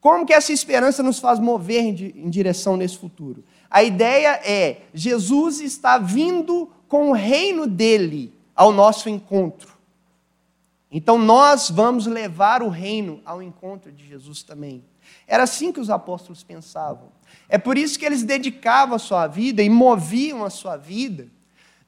Como 0.00 0.24
que 0.24 0.32
essa 0.32 0.54
esperança 0.54 1.02
nos 1.02 1.18
faz 1.18 1.38
mover 1.38 1.82
em 1.82 2.30
direção 2.30 2.78
nesse 2.78 2.96
futuro? 2.96 3.44
A 3.70 3.82
ideia 3.82 4.40
é: 4.42 4.84
Jesus 4.94 5.60
está 5.60 5.98
vindo 5.98 6.70
com 6.88 7.10
o 7.10 7.12
reino 7.12 7.66
dele 7.66 8.32
ao 8.56 8.72
nosso 8.72 9.10
encontro. 9.10 9.73
Então 10.96 11.18
nós 11.18 11.70
vamos 11.70 12.06
levar 12.06 12.62
o 12.62 12.68
reino 12.68 13.20
ao 13.24 13.42
encontro 13.42 13.90
de 13.90 14.06
Jesus 14.06 14.44
também. 14.44 14.84
Era 15.26 15.42
assim 15.42 15.72
que 15.72 15.80
os 15.80 15.90
apóstolos 15.90 16.44
pensavam. 16.44 17.10
É 17.48 17.58
por 17.58 17.76
isso 17.76 17.98
que 17.98 18.06
eles 18.06 18.22
dedicavam 18.22 18.94
a 18.94 18.98
sua 19.00 19.26
vida 19.26 19.60
e 19.60 19.68
moviam 19.68 20.44
a 20.44 20.50
sua 20.50 20.76
vida, 20.76 21.26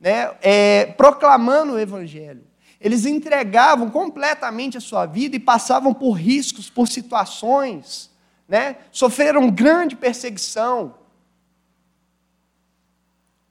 né, 0.00 0.36
é, 0.42 0.86
proclamando 0.86 1.74
o 1.74 1.78
Evangelho. 1.78 2.44
Eles 2.80 3.06
entregavam 3.06 3.88
completamente 3.90 4.76
a 4.76 4.80
sua 4.80 5.06
vida 5.06 5.36
e 5.36 5.40
passavam 5.40 5.94
por 5.94 6.14
riscos, 6.14 6.68
por 6.68 6.88
situações, 6.88 8.10
né, 8.48 8.76
sofreram 8.90 9.48
grande 9.48 9.94
perseguição 9.94 10.96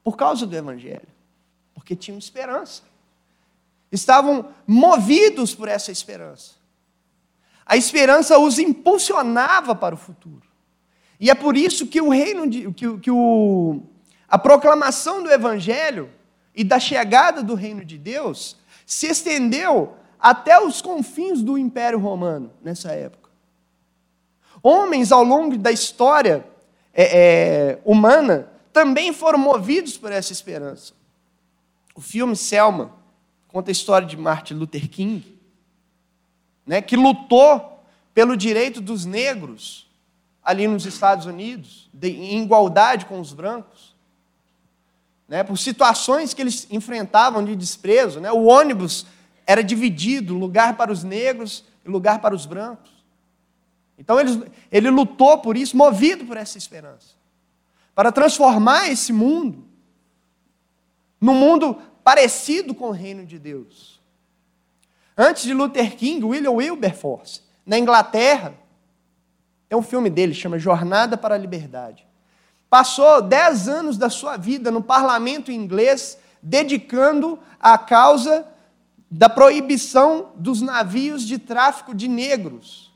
por 0.03 0.17
causa 0.17 0.45
do 0.45 0.53
Evangelho, 0.53 1.07
porque 1.73 1.95
tinham 1.95 2.19
esperança. 2.19 2.83
Estavam 3.95 4.49
movidos 4.67 5.55
por 5.55 5.67
essa 5.67 5.91
esperança. 5.91 6.51
A 7.65 7.75
esperança 7.75 8.37
os 8.37 8.59
impulsionava 8.59 9.73
para 9.73 9.95
o 9.95 9.97
futuro. 9.97 10.47
E 11.19 11.29
é 11.29 11.35
por 11.35 11.57
isso 11.57 11.87
que 11.87 12.01
o 12.01 12.09
reino 12.09 12.47
de, 12.47 12.71
que, 12.73 12.97
que 12.99 13.09
o, 13.09 13.81
a 14.27 14.37
proclamação 14.37 15.23
do 15.23 15.31
evangelho 15.31 16.11
e 16.53 16.63
da 16.63 16.79
chegada 16.79 17.41
do 17.41 17.55
reino 17.55 17.83
de 17.83 17.97
Deus 17.97 18.57
se 18.85 19.07
estendeu 19.07 19.95
até 20.19 20.61
os 20.61 20.81
confins 20.81 21.41
do 21.41 21.57
Império 21.57 21.97
Romano 21.97 22.51
nessa 22.61 22.91
época. 22.91 23.29
Homens 24.61 25.11
ao 25.11 25.23
longo 25.23 25.57
da 25.57 25.71
história 25.71 26.45
é, 26.93 27.03
é, 27.03 27.79
humana 27.85 28.51
também 28.73 29.13
foram 29.13 29.39
movidos 29.39 29.97
por 29.97 30.11
essa 30.11 30.33
esperança. 30.33 30.93
O 31.95 32.01
filme 32.01 32.35
Selma 32.35 32.91
conta 33.55 33.71
a 33.71 33.79
história 33.79 34.05
de 34.05 34.17
Martin 34.17 34.55
Luther 34.55 34.89
King, 34.89 35.23
né, 36.65 36.81
que 36.81 36.97
lutou 36.97 37.85
pelo 38.13 38.35
direito 38.35 38.81
dos 38.81 39.05
negros 39.05 39.89
ali 40.43 40.67
nos 40.67 40.85
Estados 40.85 41.25
Unidos, 41.25 41.89
de, 41.93 42.09
em 42.09 42.43
igualdade 42.43 43.05
com 43.05 43.17
os 43.17 43.31
brancos, 43.31 43.95
né, 45.25 45.41
por 45.41 45.57
situações 45.57 46.33
que 46.33 46.41
eles 46.41 46.67
enfrentavam 46.69 47.45
de 47.45 47.55
desprezo. 47.55 48.19
Né, 48.19 48.29
o 48.29 48.43
ônibus 48.43 49.05
era 49.47 49.63
dividido, 49.63 50.37
lugar 50.37 50.75
para 50.75 50.91
os 50.91 51.05
negros 51.05 51.63
e 51.85 51.89
lugar 51.89 52.19
para 52.19 52.35
os 52.35 52.45
brancos. 52.45 52.91
Então 53.97 54.19
ele, 54.19 54.51
ele 54.69 54.89
lutou 54.89 55.37
por 55.37 55.55
isso, 55.55 55.77
movido 55.77 56.25
por 56.25 56.35
essa 56.35 56.57
esperança, 56.57 57.15
para 57.95 58.11
transformar 58.11 58.89
esse 58.89 59.13
mundo 59.13 59.63
num 61.21 61.33
mundo 61.33 61.81
parecido 62.05 62.75
com 62.75 62.89
o 62.89 62.91
reino 62.91 63.25
de 63.25 63.39
Deus. 63.39 63.99
Antes 65.17 65.41
de 65.41 65.55
Luther 65.55 65.97
King, 65.97 66.23
William 66.23 66.51
Wilberforce, 66.51 67.41
na 67.65 67.79
Inglaterra, 67.79 68.53
tem 69.67 69.75
um 69.75 69.81
filme 69.81 70.07
dele, 70.07 70.31
chama 70.35 70.59
Jornada 70.59 71.17
para 71.17 71.33
a 71.33 71.37
Liberdade. 71.37 72.05
Passou 72.69 73.23
dez 73.23 73.67
anos 73.67 73.97
da 73.97 74.07
sua 74.07 74.37
vida 74.37 74.69
no 74.69 74.83
parlamento 74.83 75.51
inglês 75.51 76.15
dedicando 76.43 77.39
à 77.59 77.75
causa 77.75 78.45
da 79.09 79.27
proibição 79.27 80.31
dos 80.35 80.61
navios 80.61 81.23
de 81.23 81.39
tráfico 81.39 81.95
de 81.95 82.07
negros. 82.07 82.93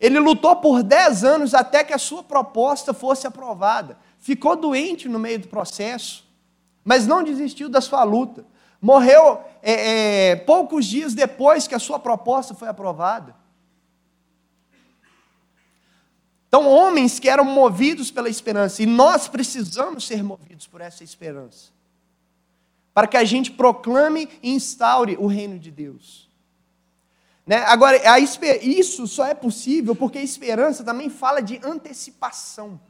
Ele 0.00 0.18
lutou 0.18 0.56
por 0.56 0.82
dez 0.82 1.22
anos 1.22 1.52
até 1.52 1.84
que 1.84 1.92
a 1.92 1.98
sua 1.98 2.22
proposta 2.22 2.94
fosse 2.94 3.26
aprovada. 3.26 3.98
Ficou 4.18 4.56
doente 4.56 5.06
no 5.06 5.18
meio 5.18 5.38
do 5.38 5.48
processo, 5.48 6.25
mas 6.86 7.04
não 7.04 7.24
desistiu 7.24 7.68
da 7.68 7.80
sua 7.80 8.04
luta. 8.04 8.46
Morreu 8.80 9.40
é, 9.60 10.30
é, 10.30 10.36
poucos 10.36 10.86
dias 10.86 11.14
depois 11.14 11.66
que 11.66 11.74
a 11.74 11.80
sua 11.80 11.98
proposta 11.98 12.54
foi 12.54 12.68
aprovada. 12.68 13.34
Então, 16.46 16.68
homens 16.68 17.18
que 17.18 17.28
eram 17.28 17.44
movidos 17.44 18.12
pela 18.12 18.28
esperança, 18.28 18.84
e 18.84 18.86
nós 18.86 19.26
precisamos 19.26 20.06
ser 20.06 20.22
movidos 20.22 20.68
por 20.68 20.80
essa 20.80 21.02
esperança, 21.02 21.72
para 22.94 23.08
que 23.08 23.16
a 23.16 23.24
gente 23.24 23.50
proclame 23.50 24.28
e 24.40 24.52
instaure 24.52 25.16
o 25.18 25.26
reino 25.26 25.58
de 25.58 25.72
Deus. 25.72 26.30
Né? 27.44 27.56
Agora, 27.66 28.00
a, 28.12 28.20
isso 28.20 29.08
só 29.08 29.26
é 29.26 29.34
possível 29.34 29.96
porque 29.96 30.18
a 30.18 30.22
esperança 30.22 30.84
também 30.84 31.10
fala 31.10 31.42
de 31.42 31.60
antecipação. 31.64 32.80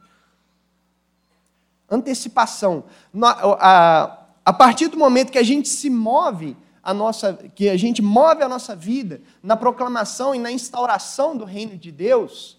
Antecipação. 1.89 2.83
A, 3.23 4.53
partir 4.53 4.87
do 4.87 4.97
momento 4.97 5.31
que 5.31 5.37
a 5.37 5.43
gente 5.43 5.67
se 5.67 5.89
move, 5.89 6.55
a 6.83 6.93
nossa, 6.93 7.33
que 7.33 7.69
a 7.69 7.77
gente 7.77 8.01
move 8.01 8.41
a 8.41 8.49
nossa 8.49 8.75
vida 8.75 9.21
na 9.43 9.55
proclamação 9.57 10.33
e 10.33 10.39
na 10.39 10.51
instauração 10.51 11.35
do 11.35 11.45
reino 11.45 11.77
de 11.77 11.91
Deus, 11.91 12.57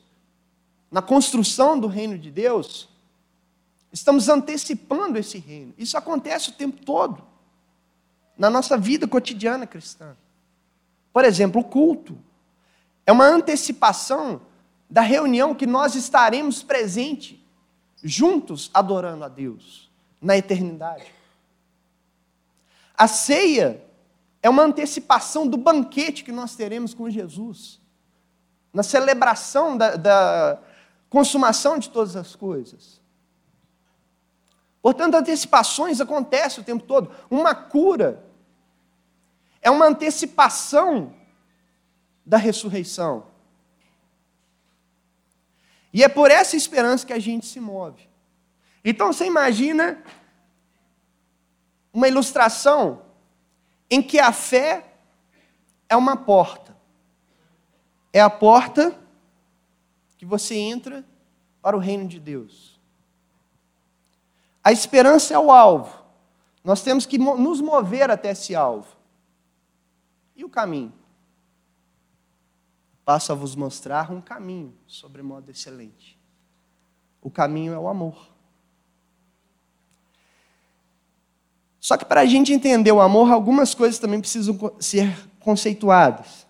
na 0.91 1.03
construção 1.03 1.79
do 1.79 1.87
reino 1.87 2.19
de 2.19 2.31
Deus, 2.31 2.89
estamos 3.93 4.29
antecipando 4.29 5.19
esse 5.19 5.39
reino. 5.39 5.75
Isso 5.79 5.97
acontece 5.97 6.51
o 6.51 6.53
tempo 6.53 6.85
todo, 6.85 7.23
na 8.37 8.49
nossa 8.49 8.77
vida 8.77 9.07
cotidiana 9.07 9.67
cristã. 9.67 10.17
Por 11.13 11.25
exemplo, 11.25 11.61
o 11.61 11.65
culto 11.65 12.19
é 13.05 13.13
uma 13.13 13.27
antecipação 13.27 14.41
da 14.89 15.01
reunião 15.01 15.55
que 15.55 15.67
nós 15.67 15.95
estaremos 15.95 16.63
presentes, 16.63 17.39
juntos, 18.03 18.71
adorando 18.73 19.25
a 19.25 19.29
Deus, 19.29 19.91
na 20.21 20.37
eternidade. 20.37 21.13
A 22.97 23.07
ceia 23.07 23.85
é 24.43 24.49
uma 24.49 24.63
antecipação 24.63 25.47
do 25.47 25.57
banquete 25.57 26.25
que 26.25 26.33
nós 26.33 26.55
teremos 26.55 26.95
com 26.95 27.09
Jesus, 27.11 27.81
na 28.73 28.83
celebração 28.83 29.77
da, 29.77 29.97
da 29.97 30.59
consumação 31.09 31.79
de 31.79 31.91
todas 31.91 32.17
as 32.17 32.35
coisas. 32.35 33.01
Portanto, 34.81 35.17
antecipações 35.17 36.01
acontecem 36.01 36.63
o 36.63 36.65
tempo 36.65 36.85
todo. 36.85 37.11
Uma 37.31 37.55
cura 37.55 38.25
é 39.61 39.71
uma 39.71 39.87
antecipação 39.87 41.15
da 42.25 42.37
ressurreição. 42.37 43.27
E 45.93 46.03
é 46.03 46.09
por 46.09 46.31
essa 46.31 46.57
esperança 46.57 47.07
que 47.07 47.13
a 47.13 47.19
gente 47.19 47.47
se 47.47 47.61
move. 47.61 48.09
Então 48.85 49.13
você 49.13 49.25
imagina 49.25 50.03
uma 51.93 52.09
ilustração 52.09 53.03
em 53.91 54.03
que 54.03 54.19
a 54.19 54.33
fé 54.33 54.93
é 55.89 55.97
uma 55.97 56.17
porta. 56.17 56.77
É 58.13 58.21
a 58.21 58.31
porta 58.31 58.97
que 60.17 60.27
você 60.27 60.55
entra 60.57 61.05
para 61.63 61.77
o 61.77 61.81
reino 61.81 62.07
de 62.07 62.21
Deus. 62.21 62.79
A 64.63 64.73
esperança 64.73 65.35
é 65.35 65.39
o 65.39 65.51
alvo. 65.51 66.05
Nós 66.63 66.83
temos 66.83 67.07
que 67.07 67.17
nos 67.19 67.61
mover 67.61 68.11
até 68.11 68.31
esse 68.31 68.55
alvo. 68.55 68.97
E 70.37 70.45
o 70.45 70.49
caminho? 70.49 70.93
Passo 73.09 73.33
a 73.33 73.35
vos 73.35 73.57
mostrar 73.57 74.13
um 74.13 74.21
caminho 74.21 74.75
sobre 74.87 75.23
modo 75.23 75.51
excelente. 75.51 76.19
O 77.23 77.31
caminho 77.31 77.73
é 77.73 77.79
o 77.79 77.89
amor. 77.89 78.29
Só 81.81 81.97
que 81.97 82.05
para 82.05 82.21
a 82.21 82.27
gente 82.27 82.53
entender 82.53 82.93
o 82.93 83.01
amor, 83.01 83.33
algumas 83.33 83.75
coisas 83.75 83.99
também 83.99 84.21
precisam 84.21 84.59
ser 84.79 85.27
conceituadas. 85.41 86.47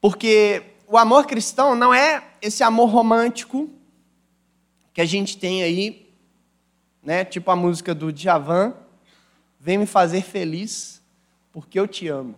Porque 0.00 0.76
o 0.86 0.96
amor 0.96 1.26
cristão 1.26 1.74
não 1.74 1.92
é 1.92 2.22
esse 2.40 2.62
amor 2.62 2.88
romântico 2.88 3.68
que 4.94 5.00
a 5.00 5.04
gente 5.04 5.36
tem 5.36 5.64
aí, 5.64 6.08
né? 7.02 7.24
Tipo 7.24 7.50
a 7.50 7.56
música 7.56 7.92
do 7.92 8.12
Djavan, 8.12 8.76
vem 9.62 9.78
me 9.78 9.86
fazer 9.86 10.22
feliz 10.22 11.00
porque 11.52 11.78
eu 11.78 11.86
te 11.86 12.08
amo. 12.08 12.34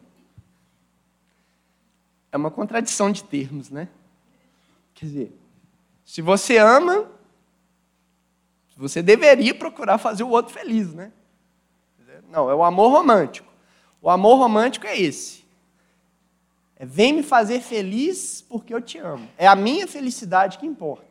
É 2.30 2.36
uma 2.36 2.50
contradição 2.50 3.10
de 3.10 3.24
termos, 3.24 3.70
né? 3.70 3.88
Quer 4.92 5.06
dizer, 5.06 5.38
se 6.04 6.20
você 6.20 6.58
ama, 6.58 7.10
você 8.76 9.02
deveria 9.02 9.54
procurar 9.54 9.96
fazer 9.96 10.22
o 10.22 10.28
outro 10.28 10.52
feliz, 10.52 10.92
né? 10.92 11.10
Não, 12.30 12.50
é 12.50 12.54
o 12.54 12.62
amor 12.62 12.90
romântico. 12.90 13.50
O 14.02 14.10
amor 14.10 14.36
romântico 14.36 14.86
é 14.86 15.00
esse. 15.00 15.44
É 16.76 16.84
vem 16.84 17.14
me 17.14 17.22
fazer 17.22 17.62
feliz 17.62 18.44
porque 18.46 18.74
eu 18.74 18.82
te 18.82 18.98
amo. 18.98 19.26
É 19.38 19.46
a 19.46 19.56
minha 19.56 19.88
felicidade 19.88 20.58
que 20.58 20.66
importa. 20.66 21.06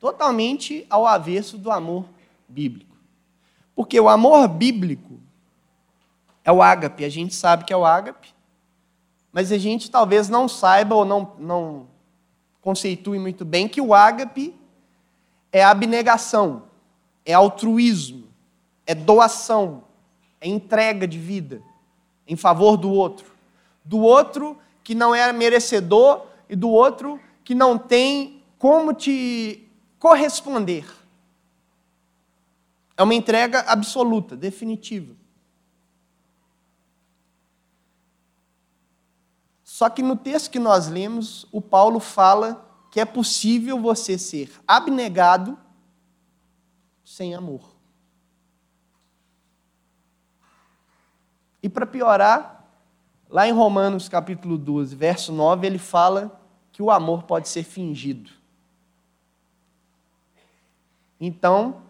Totalmente 0.00 0.84
ao 0.90 1.06
avesso 1.06 1.56
do 1.56 1.70
amor 1.70 2.08
bíblico. 2.48 2.96
Porque 3.74 4.00
o 4.00 4.08
amor 4.08 4.48
bíblico 4.48 5.20
é 6.44 6.52
o 6.52 6.62
ágape, 6.62 7.04
a 7.04 7.08
gente 7.08 7.34
sabe 7.34 7.64
que 7.64 7.72
é 7.72 7.76
o 7.76 7.84
ágape, 7.84 8.34
mas 9.32 9.50
a 9.50 9.58
gente 9.58 9.90
talvez 9.90 10.28
não 10.28 10.46
saiba 10.46 10.94
ou 10.94 11.04
não, 11.04 11.32
não 11.38 11.86
conceitue 12.60 13.18
muito 13.18 13.44
bem 13.44 13.66
que 13.66 13.80
o 13.80 13.94
ágape 13.94 14.54
é 15.50 15.64
abnegação, 15.64 16.64
é 17.24 17.32
altruísmo, 17.32 18.28
é 18.86 18.94
doação, 18.94 19.84
é 20.40 20.48
entrega 20.48 21.08
de 21.08 21.18
vida 21.18 21.62
em 22.26 22.36
favor 22.36 22.76
do 22.76 22.90
outro. 22.90 23.26
Do 23.84 24.00
outro 24.00 24.58
que 24.82 24.94
não 24.94 25.14
é 25.14 25.32
merecedor 25.32 26.26
e 26.48 26.54
do 26.54 26.68
outro 26.68 27.18
que 27.42 27.54
não 27.54 27.78
tem 27.78 28.42
como 28.58 28.92
te 28.92 29.66
corresponder. 29.98 30.84
É 32.96 33.02
uma 33.02 33.14
entrega 33.14 33.60
absoluta, 33.60 34.36
definitiva. 34.36 35.14
Só 39.74 39.90
que 39.90 40.04
no 40.04 40.14
texto 40.14 40.52
que 40.52 40.60
nós 40.60 40.86
lemos, 40.86 41.48
o 41.50 41.60
Paulo 41.60 41.98
fala 41.98 42.64
que 42.92 43.00
é 43.00 43.04
possível 43.04 43.80
você 43.80 44.16
ser 44.16 44.52
abnegado 44.68 45.58
sem 47.04 47.34
amor. 47.34 47.74
E 51.60 51.68
para 51.68 51.84
piorar, 51.84 52.64
lá 53.28 53.48
em 53.48 53.52
Romanos 53.52 54.08
capítulo 54.08 54.56
12, 54.56 54.94
verso 54.94 55.32
9, 55.32 55.66
ele 55.66 55.78
fala 55.78 56.40
que 56.70 56.80
o 56.80 56.88
amor 56.88 57.24
pode 57.24 57.48
ser 57.48 57.64
fingido. 57.64 58.30
Então, 61.18 61.82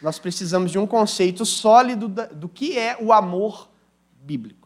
nós 0.00 0.18
precisamos 0.18 0.70
de 0.70 0.78
um 0.78 0.86
conceito 0.86 1.44
sólido 1.44 2.08
do 2.08 2.48
que 2.48 2.78
é 2.78 2.96
o 2.98 3.12
amor 3.12 3.68
bíblico. 4.22 4.59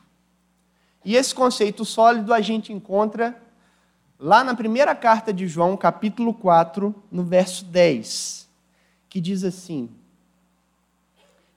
E 1.04 1.16
esse 1.16 1.34
conceito 1.34 1.84
sólido 1.84 2.32
a 2.32 2.40
gente 2.40 2.72
encontra 2.72 3.40
lá 4.18 4.42
na 4.42 4.54
primeira 4.54 4.94
carta 4.94 5.32
de 5.32 5.46
João, 5.46 5.76
capítulo 5.76 6.32
4, 6.32 6.94
no 7.10 7.22
verso 7.22 7.64
10, 7.66 8.48
que 9.08 9.20
diz 9.20 9.44
assim: 9.44 9.90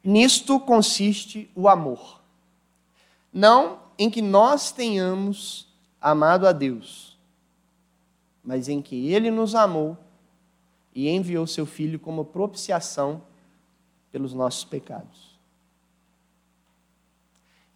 Nisto 0.04 0.60
consiste 0.60 1.50
o 1.56 1.70
amor. 1.70 2.22
Não 3.32 3.80
em 3.98 4.10
que 4.10 4.22
nós 4.22 4.72
tenhamos 4.72 5.68
amado 6.00 6.48
a 6.48 6.52
Deus, 6.52 7.18
mas 8.44 8.68
em 8.68 8.82
que 8.82 9.12
Ele 9.12 9.32
nos 9.32 9.56
amou 9.56 9.98
e 10.94 11.10
enviou 11.10 11.46
seu 11.46 11.66
Filho 11.66 12.00
como 12.00 12.26
propiciação 12.26 13.22
pelos 14.12 14.34
nossos 14.34 14.64
pecados. 14.64 15.27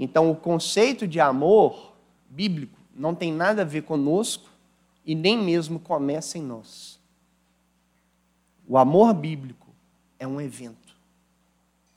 Então, 0.04 0.32
o 0.32 0.36
conceito 0.36 1.08
de 1.08 1.20
amor 1.20 1.94
bíblico 2.28 2.76
não 2.92 3.14
tem 3.14 3.32
nada 3.32 3.62
a 3.62 3.66
ver 3.66 3.84
conosco 3.84 4.50
e 5.06 5.14
nem 5.14 5.38
mesmo 5.38 5.80
começa 5.80 6.40
em 6.40 6.42
nós. 6.42 7.00
O 8.68 8.80
amor 8.80 9.14
bíblico 9.14 9.68
é 10.18 10.26
um 10.26 10.42
evento. 10.42 10.96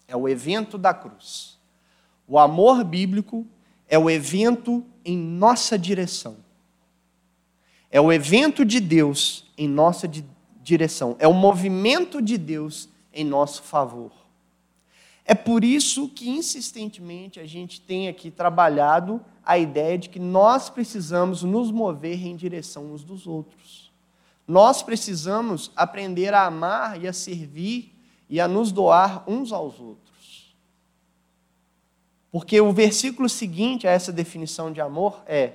É 0.07 0.15
o 0.15 0.29
evento 0.29 0.77
da 0.77 0.93
cruz. 0.93 1.59
O 2.29 2.39
amor 2.39 2.85
bíblico 2.85 3.47
é 3.89 3.99
o 3.99 4.11
evento 4.11 4.85
em 5.03 5.17
nossa 5.17 5.79
direção. 5.79 6.37
É 7.91 7.99
o 7.99 8.13
evento 8.13 8.67
de 8.67 8.81
Deus 8.81 9.51
em 9.57 9.67
nossa 9.67 10.07
direção. 10.61 11.17
É 11.19 11.27
o 11.27 11.33
movimento 11.33 12.21
de 12.21 12.37
Deus 12.37 12.87
em 13.15 13.25
nosso 13.25 13.63
favor. 13.63 14.13
É 15.25 15.35
por 15.35 15.65
isso 15.65 16.09
que 16.09 16.29
insistentemente 16.29 17.41
a 17.41 17.47
gente 17.47 17.81
tem 17.81 18.09
aqui 18.09 18.31
trabalhado 18.31 19.25
a 19.45 19.59
ideia 19.59 19.97
de 19.97 20.09
que 20.09 20.19
nós 20.19 20.69
precisamos 20.69 21.43
nos 21.43 21.71
mover 21.71 22.27
em 22.27 22.37
direção 22.37 22.93
uns 22.93 23.03
dos 23.03 23.27
outros. 23.27 23.91
Nós 24.47 24.83
precisamos 24.83 25.71
aprender 25.75 26.35
a 26.35 26.45
amar 26.45 27.03
e 27.03 27.09
a 27.09 27.13
servir 27.13 27.95
e 28.29 28.39
a 28.39 28.47
nos 28.47 28.71
doar 28.71 29.25
uns 29.27 29.53
aos 29.53 29.81
outros. 29.81 30.55
Porque 32.31 32.61
o 32.61 32.73
versículo 32.73 33.29
seguinte 33.29 33.87
a 33.87 33.91
essa 33.91 34.13
definição 34.13 34.73
de 34.73 34.81
amor 34.81 35.23
é: 35.27 35.55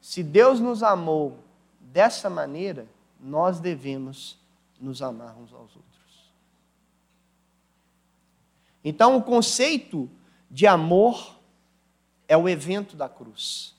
se 0.00 0.22
Deus 0.22 0.60
nos 0.60 0.82
amou 0.82 1.38
dessa 1.80 2.30
maneira, 2.30 2.86
nós 3.20 3.58
devemos 3.58 4.38
nos 4.80 5.02
amar 5.02 5.36
uns 5.36 5.52
aos 5.52 5.74
outros. 5.74 5.95
Então, 8.88 9.16
o 9.16 9.22
conceito 9.22 10.08
de 10.48 10.64
amor 10.64 11.40
é 12.28 12.36
o 12.36 12.48
evento 12.48 12.94
da 12.94 13.08
cruz. 13.08 13.74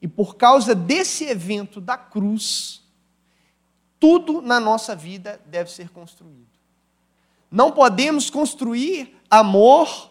E 0.00 0.08
por 0.08 0.36
causa 0.36 0.74
desse 0.74 1.26
evento 1.26 1.78
da 1.78 1.98
cruz, 1.98 2.82
tudo 4.00 4.40
na 4.40 4.58
nossa 4.58 4.96
vida 4.96 5.38
deve 5.44 5.70
ser 5.70 5.90
construído. 5.90 6.48
Não 7.50 7.70
podemos 7.70 8.30
construir 8.30 9.14
amor 9.30 10.10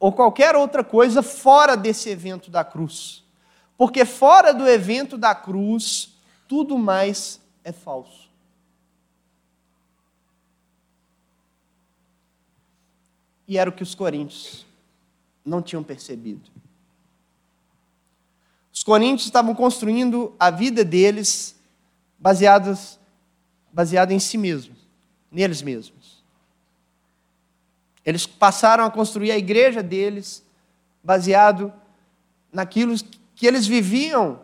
ou 0.00 0.10
qualquer 0.10 0.56
outra 0.56 0.82
coisa 0.82 1.22
fora 1.22 1.76
desse 1.76 2.10
evento 2.10 2.50
da 2.50 2.64
cruz. 2.64 3.22
Porque 3.78 4.04
fora 4.04 4.52
do 4.52 4.68
evento 4.68 5.16
da 5.16 5.36
cruz, 5.36 6.16
tudo 6.48 6.76
mais 6.76 7.40
é 7.62 7.70
falso. 7.70 8.28
E 13.46 13.58
era 13.58 13.68
o 13.68 13.72
que 13.72 13.82
os 13.82 13.94
coríntios 13.94 14.66
não 15.44 15.60
tinham 15.60 15.82
percebido. 15.82 16.50
Os 18.72 18.82
coríntios 18.82 19.26
estavam 19.26 19.54
construindo 19.54 20.34
a 20.38 20.50
vida 20.50 20.84
deles 20.84 21.54
baseados 22.18 22.98
baseada 23.72 24.14
em 24.14 24.20
si 24.20 24.38
mesmos, 24.38 24.78
neles 25.30 25.60
mesmos. 25.60 26.22
Eles 28.04 28.24
passaram 28.24 28.84
a 28.84 28.90
construir 28.90 29.32
a 29.32 29.38
igreja 29.38 29.82
deles 29.82 30.44
baseado 31.02 31.72
naquilo 32.52 32.94
que 33.34 33.46
eles 33.46 33.66
viviam 33.66 34.40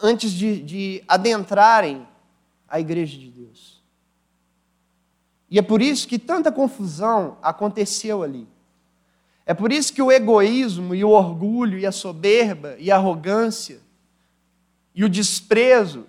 antes 0.00 0.32
de, 0.32 0.62
de 0.62 1.04
adentrarem 1.06 2.06
a 2.68 2.80
igreja 2.80 3.18
de 3.18 3.30
Deus. 3.30 3.75
E 5.50 5.58
é 5.58 5.62
por 5.62 5.80
isso 5.80 6.08
que 6.08 6.18
tanta 6.18 6.50
confusão 6.50 7.38
aconteceu 7.42 8.22
ali. 8.22 8.48
É 9.44 9.54
por 9.54 9.72
isso 9.72 9.92
que 9.92 10.02
o 10.02 10.10
egoísmo 10.10 10.94
e 10.94 11.04
o 11.04 11.10
orgulho 11.10 11.78
e 11.78 11.86
a 11.86 11.92
soberba 11.92 12.74
e 12.78 12.90
a 12.90 12.96
arrogância 12.96 13.80
e 14.92 15.04
o 15.04 15.08
desprezo 15.08 16.04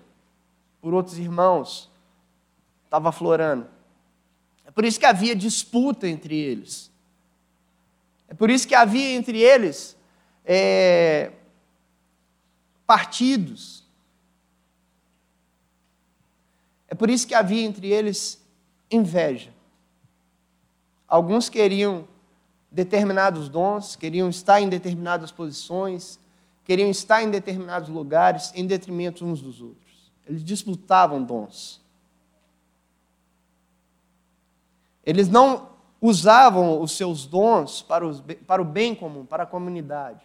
por 0.81 0.93
outros 0.93 1.19
irmãos 1.19 1.91
estava 2.85 3.09
aflorando. 3.09 3.67
É 4.65 4.71
por 4.71 4.85
isso 4.85 4.99
que 4.99 5.05
havia 5.05 5.35
disputa 5.35 6.07
entre 6.07 6.35
eles. 6.35 6.91
É 8.27 8.33
por 8.33 8.49
isso 8.49 8.67
que 8.67 8.73
havia 8.73 9.11
entre 9.11 9.39
eles 9.39 9.95
é, 10.43 11.31
partidos. 12.87 13.85
É 16.87 16.95
por 16.95 17.09
isso 17.09 17.27
que 17.27 17.35
havia 17.35 17.63
entre 17.63 17.87
eles 17.87 18.41
inveja. 18.89 19.51
Alguns 21.07 21.49
queriam 21.49 22.07
determinados 22.71 23.49
dons, 23.49 23.95
queriam 23.95 24.29
estar 24.29 24.61
em 24.61 24.69
determinadas 24.69 25.31
posições, 25.31 26.19
queriam 26.63 26.89
estar 26.89 27.23
em 27.23 27.29
determinados 27.29 27.89
lugares, 27.89 28.51
em 28.53 28.65
detrimento 28.65 29.25
uns 29.25 29.41
dos 29.41 29.61
outros. 29.61 30.11
Eles 30.27 30.43
disputavam 30.43 31.23
dons. 31.23 31.81
Eles 35.05 35.29
não 35.29 35.69
usavam 36.01 36.81
os 36.81 36.91
seus 36.91 37.25
dons 37.25 37.81
para, 37.81 38.05
os, 38.05 38.21
para 38.45 38.61
o 38.61 38.65
bem 38.65 38.93
comum, 38.93 39.25
para 39.25 39.43
a 39.43 39.45
comunidade. 39.45 40.21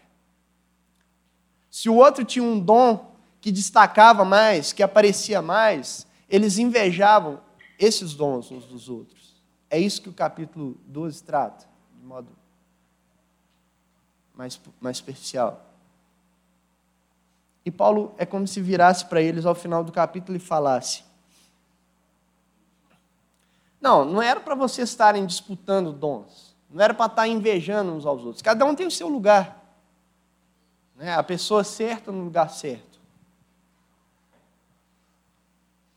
Se 1.71 1.89
o 1.89 1.95
outro 1.95 2.25
tinha 2.25 2.45
um 2.45 2.59
dom 2.59 3.13
que 3.41 3.51
destacava 3.51 4.25
mais, 4.25 4.73
que 4.73 4.83
aparecia 4.83 5.41
mais, 5.41 6.07
eles 6.29 6.59
invejavam 6.59 7.41
esses 7.83 8.15
dons 8.15 8.51
uns 8.53 8.65
dos 8.65 8.89
outros. 8.89 9.35
É 9.69 9.79
isso 9.79 10.01
que 10.01 10.09
o 10.09 10.13
capítulo 10.13 10.77
12 10.87 11.23
trata, 11.25 11.67
de 11.99 12.07
modo 12.07 12.29
mais, 14.35 14.61
mais 14.81 14.99
superficial. 14.99 15.67
E 17.65 17.71
Paulo 17.71 18.15
é 18.17 18.25
como 18.25 18.47
se 18.47 18.61
virasse 18.61 19.05
para 19.07 19.21
eles 19.21 19.45
ao 19.45 19.55
final 19.55 19.83
do 19.83 19.91
capítulo 19.91 20.37
e 20.37 20.41
falasse: 20.41 21.03
Não, 23.81 24.05
não 24.05 24.23
era 24.23 24.39
para 24.39 24.55
vocês 24.55 24.89
estarem 24.89 25.27
disputando 25.27 25.93
dons, 25.93 26.55
não 26.71 26.83
era 26.85 26.95
para 26.95 27.07
estar 27.07 27.27
invejando 27.27 27.93
uns 27.93 28.07
aos 28.07 28.23
outros. 28.23 28.43
Cada 28.43 28.65
um 28.65 28.77
tem 28.77 28.87
o 28.87 28.91
seu 28.91 29.09
lugar. 29.09 29.61
Né? 30.95 31.15
A 31.15 31.23
pessoa 31.23 31.65
certa 31.65 32.13
no 32.13 32.23
lugar 32.25 32.49
certo. 32.51 33.01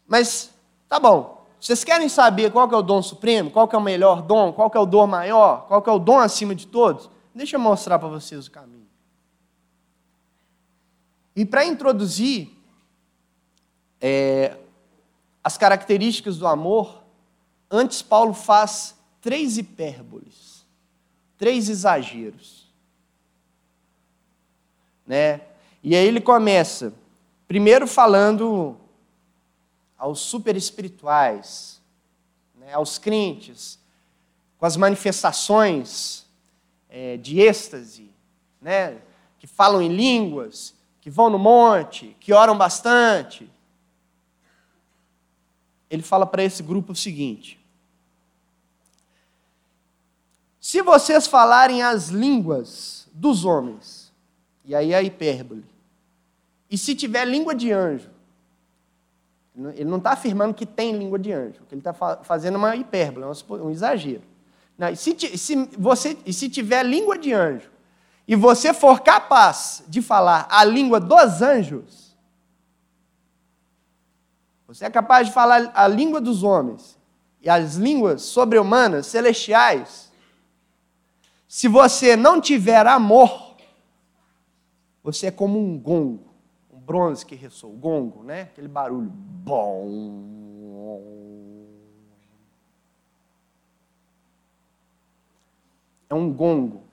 Mas, 0.08 0.52
tá 0.88 1.00
bom, 1.00 1.45
vocês 1.60 1.84
querem 1.84 2.10
saber 2.10 2.52
qual 2.52 2.68
que 2.68 2.76
é 2.76 2.78
o 2.78 2.82
dom 2.82 3.02
supremo, 3.02 3.50
qual 3.50 3.68
que 3.68 3.76
é 3.76 3.80
o 3.80 3.82
melhor 3.82 4.22
dom, 4.22 4.54
qual 4.54 4.70
que 4.70 4.78
é 4.78 4.80
o 4.80 4.86
dom 4.86 5.08
maior, 5.08 5.66
qual 5.68 5.82
que 5.82 5.90
é 5.90 5.94
o 5.94 6.00
dom 6.00 6.20
acima 6.20 6.54
de 6.54 6.68
todos? 6.68 7.10
Deixa 7.34 7.56
eu 7.56 7.60
mostrar 7.60 8.00
para 8.00 8.08
vocês 8.08 8.48
o 8.48 8.52
caminho. 8.52 8.88
E 11.36 11.46
para 11.46 11.66
introduzir 11.66 12.50
é, 14.00 14.56
as 15.44 15.58
características 15.58 16.38
do 16.38 16.48
amor, 16.48 17.04
antes 17.70 18.02
Paulo 18.02 18.34
faz 18.34 18.96
três 19.22 19.58
hipérboles, 19.58 20.66
três 21.38 21.68
exageros. 21.68 22.72
Né? 25.06 25.42
E 25.84 25.96
aí 25.96 26.08
ele 26.08 26.22
começa, 26.22 26.94
primeiro 27.48 27.86
falando 27.86 28.78
aos 29.98 30.20
super 30.20 30.56
espirituais, 30.56 31.82
né, 32.56 32.74
aos 32.74 32.98
crentes, 32.98 33.80
com 34.58 34.66
as 34.66 34.78
manifestações 34.78 36.26
é, 36.90 37.18
de 37.18 37.40
êxtase, 37.40 38.10
né, 38.62 38.98
que 39.38 39.48
falam 39.48 39.82
em 39.82 39.90
línguas, 39.90 40.74
que 41.02 41.10
vão 41.10 41.30
no 41.30 41.38
monte, 41.38 42.16
que 42.20 42.34
oram 42.34 42.58
bastante. 42.58 43.50
Ele 45.90 46.02
fala 46.02 46.26
para 46.26 46.44
esse 46.44 46.64
grupo 46.64 46.94
o 46.94 46.96
seguinte: 46.96 47.60
se 50.60 50.82
vocês 50.82 51.28
falarem 51.28 51.84
as 51.84 52.10
línguas 52.10 53.08
dos 53.14 53.46
homens, 53.46 54.12
e 54.64 54.74
aí 54.74 54.96
a 54.96 55.04
hipérbole, 55.04 55.64
e 56.72 56.76
se 56.76 56.96
tiver 56.96 57.24
língua 57.26 57.54
de 57.54 57.72
anjo, 57.72 58.10
ele 59.74 59.90
não 59.90 59.98
está 59.98 60.12
afirmando 60.12 60.54
que 60.54 60.66
tem 60.66 60.98
língua 60.98 61.18
de 61.18 61.32
anjo, 61.32 61.62
ele 61.72 61.80
está 61.80 61.94
fazendo 61.94 62.56
uma 62.56 62.76
hipérbole, 62.76 63.26
um 63.50 63.70
exagero. 63.70 64.24
Não, 64.78 64.90
e, 64.90 64.96
se, 64.96 65.16
se 65.38 65.56
você, 65.78 66.18
e 66.26 66.34
se 66.34 66.50
tiver 66.50 66.84
língua 66.84 67.18
de 67.18 67.32
anjo, 67.32 67.72
e 68.28 68.36
você 68.36 68.74
for 68.74 69.02
capaz 69.02 69.84
de 69.88 70.02
falar 70.02 70.48
a 70.50 70.64
língua 70.64 71.00
dos 71.00 71.42
anjos, 71.42 72.18
você 74.68 74.86
é 74.86 74.90
capaz 74.90 75.28
de 75.28 75.34
falar 75.34 75.72
a 75.74 75.88
língua 75.88 76.20
dos 76.20 76.44
homens 76.44 76.98
e 77.40 77.50
as 77.50 77.76
línguas 77.76 78.24
sobre-humanas, 78.24 79.06
celestiais, 79.06 80.12
se 81.48 81.70
você 81.70 82.18
não 82.18 82.42
tiver 82.42 82.86
amor, 82.86 83.56
você 85.02 85.28
é 85.28 85.32
como 85.32 85.58
um 85.58 85.80
gongo, 85.80 86.35
bronze 86.86 87.26
que 87.26 87.36
ressoa, 87.36 87.74
o 87.74 87.76
gongo, 87.76 88.24
né? 88.24 88.44
Aquele 88.44 88.68
barulho. 88.68 89.10
Bom. 89.10 90.36
é 96.10 96.14
um 96.14 96.32
gongo. 96.32 96.84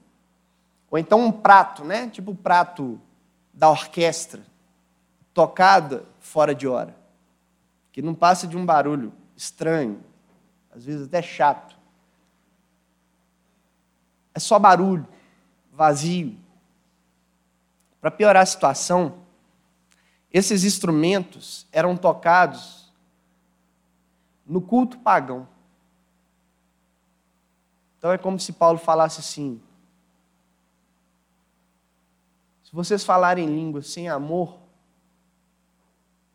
Ou 0.91 0.99
então 0.99 1.21
um 1.21 1.33
prato, 1.33 1.85
né? 1.85 2.09
Tipo 2.09 2.33
o 2.33 2.37
prato 2.37 3.01
da 3.53 3.71
orquestra, 3.71 4.43
tocada 5.33 6.05
fora 6.21 6.55
de 6.55 6.67
hora, 6.67 6.95
que 7.93 8.03
não 8.03 8.15
passa 8.15 8.47
de 8.47 8.57
um 8.57 8.65
barulho 8.65 9.13
estranho, 9.37 10.03
às 10.75 10.85
vezes 10.85 11.07
até 11.07 11.23
chato. 11.23 11.77
É 14.35 14.39
só 14.39 14.59
barulho, 14.59 15.07
vazio. 15.73 16.37
Para 18.01 18.11
piorar 18.11 18.43
a 18.43 18.47
situação, 18.47 19.22
esses 20.33 20.65
instrumentos 20.65 21.67
eram 21.71 21.97
tocados 21.97 22.91
no 24.47 24.61
culto 24.61 24.99
pagão. 24.99 25.47
Então 27.99 28.11
é 28.11 28.19
como 28.19 28.41
se 28.41 28.53
Paulo 28.53 28.79
falasse 28.79 29.21
assim: 29.21 29.61
se 32.65 32.73
vocês 32.73 33.05
falarem 33.05 33.47
línguas 33.47 33.89
sem 33.89 34.09
amor, 34.09 34.59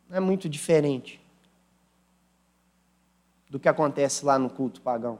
não 0.08 0.16
é 0.16 0.20
muito 0.20 0.48
diferente 0.48 1.20
do 3.50 3.58
que 3.58 3.68
acontece 3.68 4.24
lá 4.24 4.38
no 4.38 4.48
culto 4.48 4.80
pagão. 4.80 5.18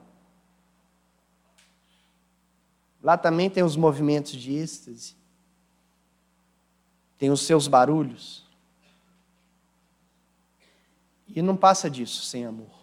Lá 3.03 3.17
também 3.17 3.51
tem 3.51 3.62
os 3.62 3.77
movimentos 3.77 4.33
de 4.33 4.55
êxtase, 4.55 5.17
tem 7.17 7.31
os 7.31 7.43
seus 7.43 7.69
barulhos. 7.69 8.48
E 11.35 11.43
não 11.43 11.57
passa 11.57 11.91
disso 11.91 12.25
sem 12.25 12.45
amor. 12.45 12.79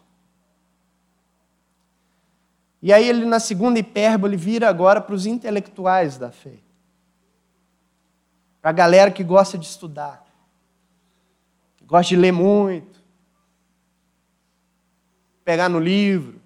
E 2.81 2.93
aí 2.93 3.07
ele, 3.09 3.25
na 3.25 3.39
segunda 3.39 3.79
hipérbole, 3.79 4.37
vira 4.37 4.69
agora 4.69 5.01
para 5.01 5.15
os 5.15 5.25
intelectuais 5.25 6.17
da 6.17 6.31
fé. 6.31 6.59
Para 8.61 8.69
a 8.69 8.73
galera 8.73 9.11
que 9.11 9.23
gosta 9.23 9.57
de 9.57 9.65
estudar, 9.65 10.25
que 11.77 11.85
gosta 11.85 12.09
de 12.09 12.15
ler 12.15 12.31
muito, 12.31 13.03
pegar 15.43 15.69
no 15.69 15.79
livro, 15.79 16.41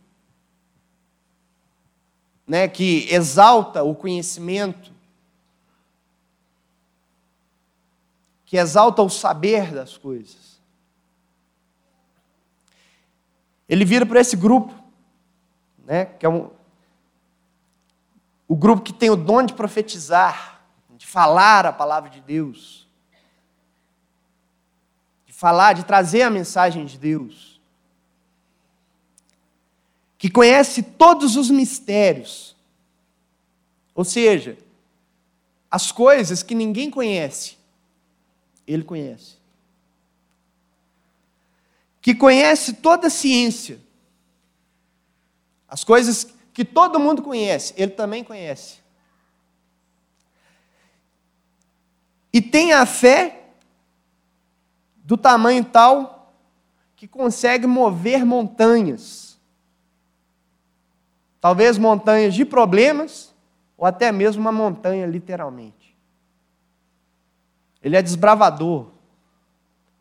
né, 2.45 2.67
que 2.67 3.07
exalta 3.13 3.83
o 3.83 3.93
conhecimento, 3.93 4.91
que 8.45 8.57
exalta 8.57 9.01
o 9.01 9.09
saber 9.09 9.73
das 9.73 9.95
coisas. 9.95 10.58
Ele 13.69 13.85
vira 13.85 14.05
para 14.05 14.19
esse 14.19 14.35
grupo 14.35 14.73
né, 15.89 16.05
que 16.05 16.23
é 16.23 16.29
um, 16.29 16.51
o 18.47 18.55
grupo 18.55 18.83
que 18.83 18.93
tem 18.93 19.09
o 19.09 19.15
dom 19.15 19.43
de 19.43 19.55
profetizar, 19.55 20.61
de 20.95 21.07
falar 21.07 21.65
a 21.65 21.73
palavra 21.73 22.11
de 22.11 22.21
Deus, 22.21 22.87
de 25.25 25.33
falar, 25.33 25.73
de 25.73 25.83
trazer 25.83 26.21
a 26.21 26.29
mensagem 26.29 26.85
de 26.85 26.95
Deus, 26.95 27.59
que 30.15 30.29
conhece 30.29 30.83
todos 30.83 31.35
os 31.35 31.49
mistérios, 31.49 32.55
ou 33.95 34.05
seja, 34.05 34.59
as 35.71 35.91
coisas 35.91 36.43
que 36.43 36.53
ninguém 36.53 36.91
conhece, 36.91 37.57
ele 38.67 38.83
conhece. 38.83 39.38
Que 42.01 42.15
conhece 42.15 42.73
toda 42.73 43.07
a 43.07 43.09
ciência, 43.09 43.79
as 45.67 45.83
coisas 45.83 46.33
que 46.53 46.65
todo 46.65 46.99
mundo 46.99 47.21
conhece, 47.21 47.73
ele 47.77 47.91
também 47.91 48.23
conhece. 48.23 48.79
E 52.33 52.41
tem 52.41 52.73
a 52.73 52.85
fé 52.85 53.49
do 54.97 55.17
tamanho 55.17 55.63
tal 55.63 56.33
que 56.95 57.07
consegue 57.07 57.65
mover 57.65 58.25
montanhas. 58.25 59.39
Talvez 61.39 61.77
montanhas 61.77 62.33
de 62.33 62.43
problemas, 62.43 63.33
ou 63.77 63.85
até 63.85 64.11
mesmo 64.11 64.41
uma 64.41 64.51
montanha, 64.51 65.05
literalmente. 65.05 65.97
Ele 67.81 67.95
é 67.95 68.01
desbravador. 68.01 68.87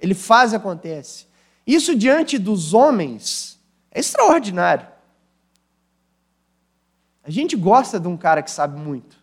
Ele 0.00 0.14
faz 0.14 0.52
e 0.52 0.56
acontece. 0.56 1.27
Isso 1.68 1.94
diante 1.94 2.38
dos 2.38 2.72
homens 2.72 3.60
é 3.90 4.00
extraordinário. 4.00 4.88
A 7.22 7.30
gente 7.30 7.54
gosta 7.54 8.00
de 8.00 8.08
um 8.08 8.16
cara 8.16 8.42
que 8.42 8.50
sabe 8.50 8.80
muito. 8.80 9.22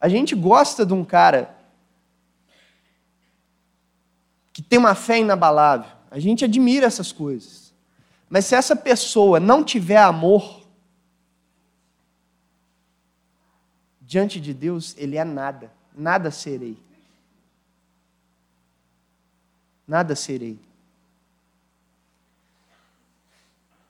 A 0.00 0.08
gente 0.08 0.34
gosta 0.34 0.84
de 0.84 0.92
um 0.92 1.04
cara 1.04 1.56
que 4.52 4.60
tem 4.60 4.76
uma 4.76 4.96
fé 4.96 5.20
inabalável. 5.20 5.88
A 6.10 6.18
gente 6.18 6.44
admira 6.44 6.84
essas 6.84 7.12
coisas. 7.12 7.72
Mas 8.28 8.46
se 8.46 8.56
essa 8.56 8.74
pessoa 8.74 9.38
não 9.38 9.62
tiver 9.62 9.98
amor, 9.98 10.66
diante 14.00 14.40
de 14.40 14.52
Deus, 14.52 14.96
ele 14.98 15.16
é 15.16 15.22
nada. 15.22 15.72
Nada 15.94 16.32
serei. 16.32 16.89
Nada 19.90 20.14
serei. 20.14 20.56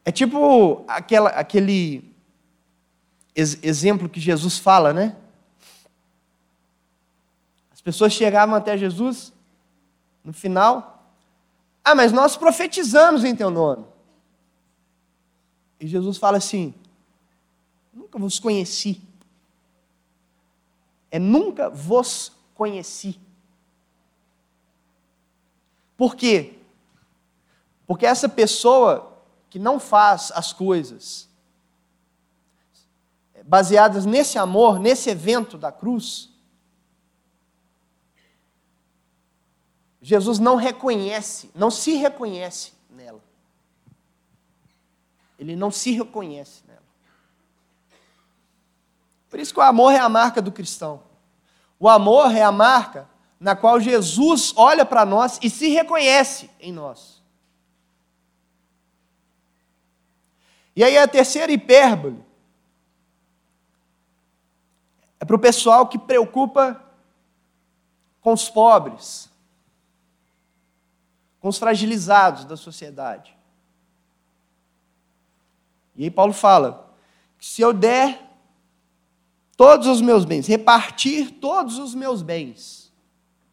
É 0.03 0.11
tipo 0.11 0.83
aquela, 0.89 1.29
aquele 1.29 2.11
ex 3.35 3.63
exemplo 3.63 4.09
que 4.09 4.19
Jesus 4.19 4.57
fala, 4.57 4.95
né? 4.95 5.15
As 7.71 7.83
pessoas 7.83 8.15
chegavam 8.15 8.55
até 8.55 8.79
Jesus 8.79 9.31
no 10.25 10.33
final. 10.33 11.07
Ah, 11.85 11.95
mas 11.95 12.13
nós 12.13 12.35
profetizamos 12.35 13.23
em 13.23 13.37
teu 13.37 13.51
nome. 13.51 13.85
E 15.79 15.87
Jesus 15.87 16.17
fala 16.17 16.39
assim: 16.39 16.73
Nunca 17.93 18.19
vos 18.19 18.39
conheci. 18.39 19.03
É 21.11 21.19
nunca 21.19 21.69
vos 21.69 22.33
conheci. 22.55 23.21
Por 26.01 26.17
quê? 26.17 26.55
Porque 27.87 28.07
essa 28.07 28.27
pessoa 28.27 29.23
que 29.51 29.59
não 29.59 29.79
faz 29.79 30.33
as 30.35 30.51
coisas 30.51 31.29
baseadas 33.45 34.07
nesse 34.07 34.39
amor, 34.39 34.79
nesse 34.79 35.11
evento 35.11 35.59
da 35.59 35.71
cruz, 35.71 36.31
Jesus 40.01 40.39
não 40.39 40.57
reconhece, 40.57 41.51
não 41.55 41.71
se 41.71 41.93
reconhece 41.97 42.73
nela. 42.89 43.21
Ele 45.39 45.55
não 45.55 45.71
se 45.71 45.91
reconhece 45.91 46.63
nela. 46.67 46.81
Por 49.29 49.39
isso 49.39 49.53
que 49.53 49.61
o 49.61 49.63
amor 49.63 49.93
é 49.93 49.99
a 49.99 50.09
marca 50.09 50.41
do 50.41 50.51
cristão. 50.51 51.03
O 51.79 51.91
amor 51.91 52.35
é 52.35 52.43
a 52.43 52.51
marca 52.51 53.07
na 53.41 53.57
qual 53.57 53.81
Jesus 53.81 54.53
olha 54.55 54.85
para 54.85 55.07
nós 55.07 55.39
e 55.43 55.49
se 55.49 55.69
reconhece 55.71 56.51
em 56.61 56.71
nós. 56.71 57.23
E 60.77 60.85
aí 60.85 60.99
a 60.99 61.09
terceira 61.09 61.51
hipérbole 61.51 62.23
é 65.19 65.25
para 65.25 65.37
o 65.37 65.39
pessoal 65.39 65.89
que 65.89 65.99
preocupa 65.99 66.85
com 68.21 68.33
os 68.35 68.51
pobres, 68.51 69.31
com 71.41 71.49
os 71.49 71.59
fragilizados 71.59 72.45
da 72.45 72.57
sociedade. 72.57 73.35
E 75.97 76.05
aí 76.05 76.11
Paulo 76.11 76.33
fala 76.35 76.95
que 77.39 77.47
se 77.47 77.63
eu 77.63 77.73
der 77.73 78.23
todos 79.57 79.87
os 79.87 80.01
meus 80.01 80.25
bens, 80.25 80.47
repartir 80.47 81.31
todos 81.33 81.79
os 81.79 81.95
meus 81.95 82.23
bens, 82.23 82.80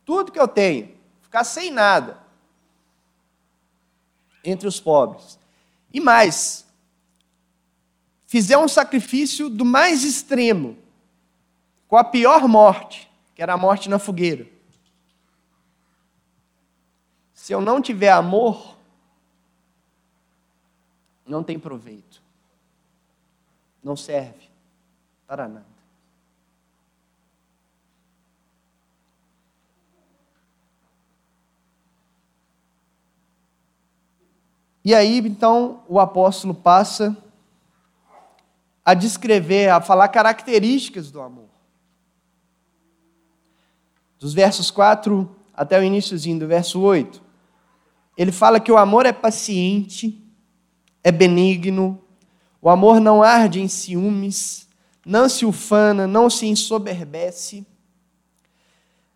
tudo 0.08 0.32
que 0.32 0.40
eu 0.40 0.48
tenho, 0.48 0.98
ficar 1.22 1.44
sem 1.44 1.70
nada 1.70 2.18
entre 4.42 4.66
os 4.66 4.80
pobres. 4.80 5.38
E 5.94 6.00
mais, 6.00 6.66
fizer 8.26 8.58
um 8.58 8.70
sacrifício 8.70 9.50
do 9.50 9.66
mais 9.66 10.06
extremo, 10.06 10.78
com 11.90 11.98
a 11.98 12.06
pior 12.06 12.48
morte, 12.48 13.12
que 13.36 13.42
era 13.42 13.54
a 13.54 13.58
morte 13.58 13.90
na 13.90 14.00
fogueira. 14.00 14.48
Se 17.34 17.52
eu 17.52 17.60
não 17.60 17.82
tiver 17.82 18.12
amor, 18.12 18.78
não 21.26 21.44
tem 21.44 21.60
proveito. 21.60 22.22
Não 23.84 23.98
serve 23.98 24.50
para 25.28 25.50
nada. 25.50 25.77
E 34.88 34.96
aí, 34.96 35.18
então, 35.18 35.82
o 35.86 36.00
apóstolo 36.00 36.54
passa 36.54 37.18
a 38.86 38.94
descrever, 38.94 39.68
a 39.68 39.82
falar 39.82 40.08
características 40.08 41.12
do 41.12 41.20
amor. 41.20 41.50
Dos 44.18 44.34
versos 44.34 44.72
4 44.72 45.30
até 45.54 45.78
o 45.78 45.84
iníciozinho 45.84 46.40
do 46.40 46.48
verso 46.48 46.80
8, 46.80 47.22
ele 48.18 48.32
fala 48.32 48.62
que 48.62 48.72
o 48.72 48.78
amor 48.78 49.06
é 49.06 49.12
paciente, 49.12 50.26
é 51.04 51.12
benigno, 51.12 52.02
o 52.62 52.70
amor 52.70 53.02
não 53.02 53.22
arde 53.22 53.60
em 53.60 53.68
ciúmes, 53.68 54.70
não 55.06 55.28
se 55.28 55.46
ufana, 55.46 56.08
não 56.08 56.30
se 56.30 56.46
ensoberbece, 56.46 57.68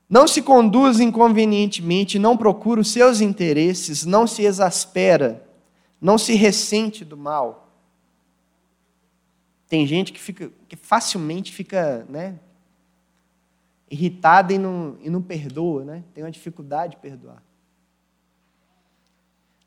não 0.10 0.28
se 0.28 0.42
conduz 0.42 1.00
inconvenientemente, 1.00 2.20
não 2.20 2.36
procura 2.36 2.82
os 2.82 2.92
seus 2.92 3.22
interesses, 3.22 4.06
não 4.06 4.28
se 4.28 4.42
exaspera 4.42 5.50
não 6.02 6.18
se 6.18 6.34
ressente 6.34 7.06
do 7.06 7.16
mal. 7.16 7.72
Tem 9.70 9.86
gente 9.86 10.12
que, 10.12 10.20
fica, 10.20 10.52
que 10.68 10.76
facilmente 10.76 11.54
fica 11.54 12.06
né, 12.10 12.40
irritada 13.90 14.52
e 14.52 14.58
não, 14.58 14.98
e 15.00 15.10
não 15.10 15.22
perdoa, 15.22 15.86
né? 15.86 16.04
tem 16.14 16.24
uma 16.24 16.32
dificuldade 16.32 16.96
de 16.96 17.02
perdoar. 17.02 17.44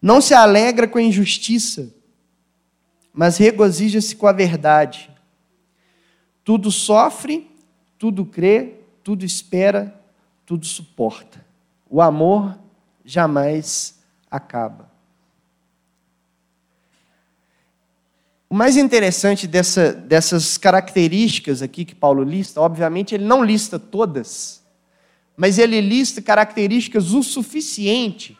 Não 0.02 0.20
se 0.20 0.34
alegra 0.34 0.88
com 0.88 0.98
a 0.98 1.02
injustiça, 1.02 1.94
mas 3.12 3.38
regozija-se 3.38 4.16
com 4.16 4.26
a 4.26 4.32
verdade. 4.32 5.10
Tudo 6.42 6.70
sofre, 6.70 7.50
tudo 7.96 8.26
crê, 8.26 8.80
tudo 9.02 9.24
espera, 9.24 9.98
tudo 10.44 10.66
suporta. 10.66 11.46
O 11.88 12.02
amor 12.02 12.58
jamais 13.04 14.02
acaba. 14.30 14.93
O 18.54 18.56
mais 18.56 18.76
interessante 18.76 19.48
dessa, 19.48 19.92
dessas 19.92 20.56
características 20.56 21.60
aqui 21.60 21.84
que 21.84 21.92
Paulo 21.92 22.22
lista, 22.22 22.60
obviamente 22.60 23.12
ele 23.12 23.24
não 23.24 23.42
lista 23.42 23.80
todas, 23.80 24.64
mas 25.36 25.58
ele 25.58 25.80
lista 25.80 26.22
características 26.22 27.10
o 27.10 27.20
suficiente 27.20 28.38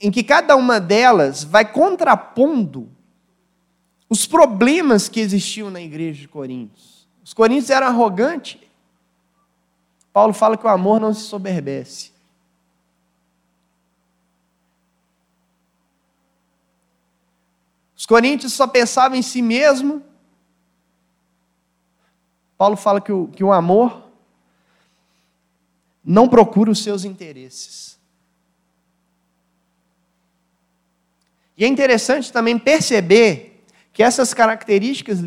em 0.00 0.10
que 0.10 0.24
cada 0.24 0.56
uma 0.56 0.80
delas 0.80 1.44
vai 1.44 1.70
contrapondo 1.70 2.88
os 4.08 4.26
problemas 4.26 5.10
que 5.10 5.20
existiam 5.20 5.68
na 5.68 5.82
igreja 5.82 6.22
de 6.22 6.28
Coríntios. 6.28 7.06
Os 7.22 7.34
coríntios 7.34 7.68
eram 7.68 7.88
arrogantes. 7.88 8.56
Paulo 10.10 10.32
fala 10.32 10.56
que 10.56 10.64
o 10.64 10.70
amor 10.70 10.98
não 10.98 11.12
se 11.12 11.24
soberbece. 11.24 12.13
Os 18.04 18.06
coríntios 18.06 18.52
só 18.52 18.66
pensavam 18.66 19.16
em 19.16 19.22
si 19.22 19.40
mesmo. 19.40 20.02
Paulo 22.58 22.76
fala 22.76 23.00
que 23.00 23.10
o, 23.10 23.28
que 23.28 23.42
o 23.42 23.50
amor 23.50 24.10
não 26.04 26.28
procura 26.28 26.70
os 26.70 26.82
seus 26.82 27.06
interesses. 27.06 27.98
E 31.56 31.64
é 31.64 31.66
interessante 31.66 32.30
também 32.30 32.58
perceber 32.58 33.64
que 33.90 34.02
essas 34.02 34.34
características 34.34 35.20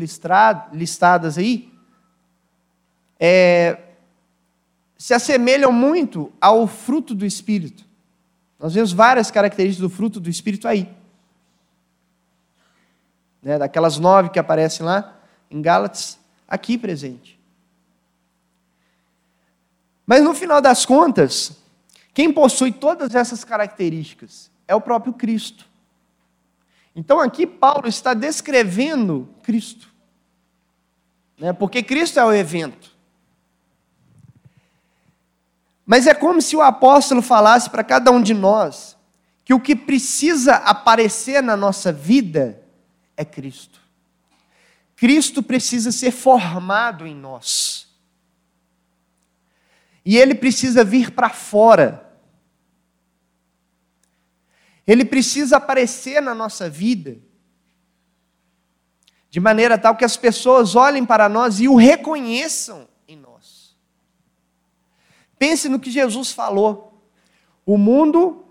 listadas 0.72 1.36
aí 1.36 1.72
é, 3.18 3.76
se 4.96 5.12
assemelham 5.12 5.72
muito 5.72 6.32
ao 6.40 6.68
fruto 6.68 7.12
do 7.12 7.26
Espírito. 7.26 7.84
Nós 8.56 8.74
vemos 8.74 8.92
várias 8.92 9.32
características 9.32 9.90
do 9.90 9.92
fruto 9.92 10.20
do 10.20 10.30
Espírito 10.30 10.68
aí 10.68 10.96
né, 13.42 13.58
daquelas 13.58 13.98
nove 13.98 14.30
que 14.30 14.38
aparecem 14.38 14.84
lá 14.84 15.16
em 15.50 15.62
Gálatas, 15.62 16.18
aqui 16.46 16.76
presente. 16.76 17.38
Mas 20.06 20.22
no 20.22 20.34
final 20.34 20.60
das 20.60 20.86
contas, 20.86 21.52
quem 22.14 22.32
possui 22.32 22.72
todas 22.72 23.14
essas 23.14 23.44
características 23.44 24.50
é 24.66 24.74
o 24.74 24.80
próprio 24.80 25.12
Cristo. 25.12 25.66
Então 26.94 27.20
aqui 27.20 27.46
Paulo 27.46 27.86
está 27.86 28.14
descrevendo 28.14 29.28
Cristo, 29.42 29.88
né, 31.38 31.52
porque 31.52 31.82
Cristo 31.82 32.18
é 32.18 32.24
o 32.24 32.32
evento. 32.32 32.96
Mas 35.86 36.06
é 36.06 36.12
como 36.12 36.42
se 36.42 36.54
o 36.54 36.60
apóstolo 36.60 37.22
falasse 37.22 37.70
para 37.70 37.82
cada 37.82 38.10
um 38.10 38.20
de 38.20 38.34
nós 38.34 38.96
que 39.42 39.54
o 39.54 39.60
que 39.60 39.74
precisa 39.74 40.56
aparecer 40.56 41.42
na 41.42 41.56
nossa 41.56 41.90
vida 41.90 42.60
é 43.18 43.24
Cristo. 43.24 43.80
Cristo 44.94 45.42
precisa 45.42 45.90
ser 45.90 46.12
formado 46.12 47.04
em 47.04 47.14
nós. 47.14 47.88
E 50.04 50.16
ele 50.16 50.36
precisa 50.36 50.84
vir 50.84 51.10
para 51.10 51.28
fora. 51.28 52.16
Ele 54.86 55.04
precisa 55.04 55.56
aparecer 55.56 56.22
na 56.22 56.32
nossa 56.32 56.70
vida. 56.70 57.18
De 59.28 59.40
maneira 59.40 59.76
tal 59.76 59.96
que 59.96 60.04
as 60.04 60.16
pessoas 60.16 60.76
olhem 60.76 61.04
para 61.04 61.28
nós 61.28 61.60
e 61.60 61.68
o 61.68 61.74
reconheçam 61.74 62.88
em 63.06 63.16
nós. 63.16 63.76
Pense 65.38 65.68
no 65.68 65.80
que 65.80 65.90
Jesus 65.90 66.30
falou. 66.30 67.02
O 67.66 67.76
mundo 67.76 68.46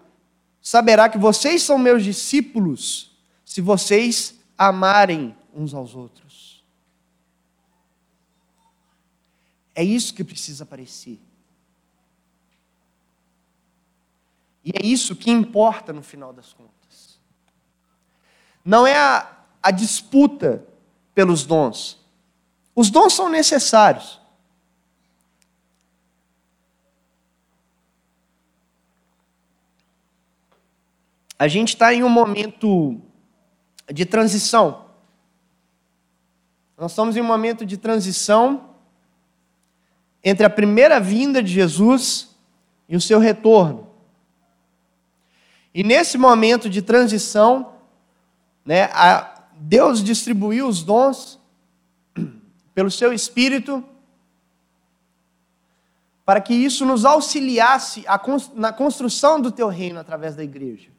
saberá 0.61 1.07
que 1.07 1.17
vocês 1.17 1.63
são 1.63 1.77
meus 1.77 2.03
discípulos 2.03 3.17
se 3.45 3.61
vocês 3.61 4.36
amarem 4.57 5.35
uns 5.53 5.73
aos 5.73 5.93
outros. 5.95 6.63
É 9.75 9.83
isso 9.83 10.13
que 10.13 10.23
precisa 10.23 10.63
aparecer. 10.63 11.19
E 14.65 14.71
é 14.71 14.85
isso 14.85 15.15
que 15.15 15.29
importa 15.29 15.93
no 15.93 16.01
final 16.01 16.33
das 16.33 16.51
contas. 16.51 17.19
Não 18.65 18.85
é 18.85 18.97
a, 18.97 19.37
a 19.61 19.71
disputa 19.71 20.65
pelos 21.13 21.45
dons. 21.45 21.99
Os 22.75 22.89
dons 22.89 23.13
são 23.13 23.29
necessários. 23.29 24.19
A 31.39 31.47
gente 31.47 31.69
está 31.69 31.93
em 31.93 32.03
um 32.03 32.09
momento 32.09 32.99
de 33.91 34.05
transição. 34.05 34.85
Nós 36.77 36.91
estamos 36.91 37.15
em 37.15 37.21
um 37.21 37.25
momento 37.25 37.65
de 37.65 37.77
transição 37.77 38.69
entre 40.23 40.45
a 40.45 40.49
primeira 40.49 40.99
vinda 40.99 41.41
de 41.41 41.51
Jesus 41.51 42.35
e 42.87 42.95
o 42.95 43.01
seu 43.01 43.19
retorno. 43.19 43.87
E 45.73 45.83
nesse 45.83 46.17
momento 46.17 46.69
de 46.69 46.81
transição, 46.81 47.73
né, 48.65 48.89
Deus 49.55 50.03
distribuiu 50.03 50.67
os 50.67 50.83
dons 50.83 51.39
pelo 52.73 52.91
seu 52.91 53.13
Espírito 53.13 53.83
para 56.25 56.41
que 56.41 56.53
isso 56.53 56.85
nos 56.85 57.05
auxiliasse 57.05 58.03
na 58.53 58.73
construção 58.73 59.39
do 59.39 59.49
teu 59.49 59.69
reino 59.69 59.97
através 59.97 60.35
da 60.35 60.43
igreja. 60.43 60.89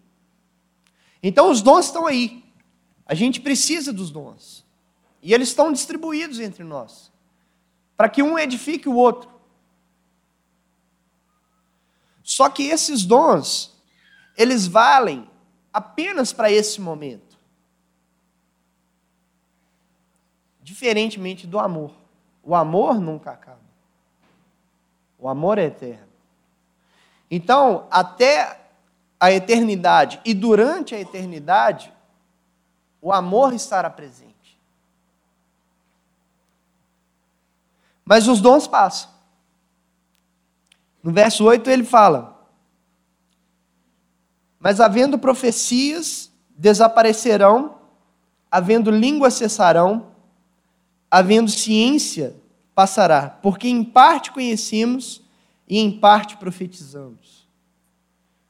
Então 1.22 1.50
os 1.50 1.60
dons 1.60 1.84
estão 1.84 2.06
aí. 2.06 2.42
A 3.08 3.14
gente 3.14 3.40
precisa 3.40 3.90
dos 3.90 4.10
dons. 4.10 4.64
E 5.22 5.32
eles 5.32 5.48
estão 5.48 5.72
distribuídos 5.72 6.38
entre 6.38 6.62
nós. 6.62 7.10
Para 7.96 8.10
que 8.10 8.22
um 8.22 8.38
edifique 8.38 8.88
o 8.88 8.94
outro. 8.94 9.30
Só 12.22 12.50
que 12.50 12.64
esses 12.64 13.06
dons, 13.06 13.74
eles 14.36 14.66
valem 14.66 15.28
apenas 15.72 16.32
para 16.32 16.52
esse 16.52 16.80
momento. 16.80 17.38
Diferentemente 20.62 21.46
do 21.46 21.58
amor. 21.58 21.90
O 22.42 22.54
amor 22.54 23.00
nunca 23.00 23.30
acaba. 23.30 23.58
O 25.18 25.28
amor 25.28 25.56
é 25.56 25.64
eterno. 25.64 26.06
Então, 27.30 27.88
até 27.90 28.60
a 29.18 29.32
eternidade 29.32 30.20
e 30.24 30.32
durante 30.32 30.94
a 30.94 31.00
eternidade, 31.00 31.92
o 33.00 33.12
amor 33.12 33.52
estará 33.52 33.88
presente. 33.88 34.58
Mas 38.04 38.26
os 38.26 38.40
dons 38.40 38.66
passam. 38.66 39.10
No 41.02 41.12
verso 41.12 41.44
8 41.44 41.68
ele 41.70 41.84
fala: 41.84 42.48
Mas 44.58 44.80
havendo 44.80 45.18
profecias, 45.18 46.32
desaparecerão, 46.56 47.78
havendo 48.50 48.90
língua 48.90 49.30
cessarão, 49.30 50.12
havendo 51.10 51.50
ciência, 51.50 52.34
passará, 52.74 53.28
porque 53.42 53.68
em 53.68 53.84
parte 53.84 54.32
conhecemos 54.32 55.22
e 55.68 55.78
em 55.78 55.90
parte 55.98 56.36
profetizamos. 56.36 57.48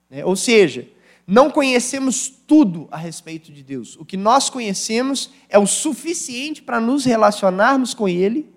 Né? 0.08 0.24
Ou 0.24 0.36
seja, 0.36 0.88
não 1.30 1.50
conhecemos 1.50 2.26
tudo 2.26 2.88
a 2.90 2.96
respeito 2.96 3.52
de 3.52 3.62
Deus. 3.62 3.96
O 3.96 4.04
que 4.06 4.16
nós 4.16 4.48
conhecemos 4.48 5.30
é 5.50 5.58
o 5.58 5.66
suficiente 5.66 6.62
para 6.62 6.80
nos 6.80 7.04
relacionarmos 7.04 7.92
com 7.92 8.08
Ele, 8.08 8.50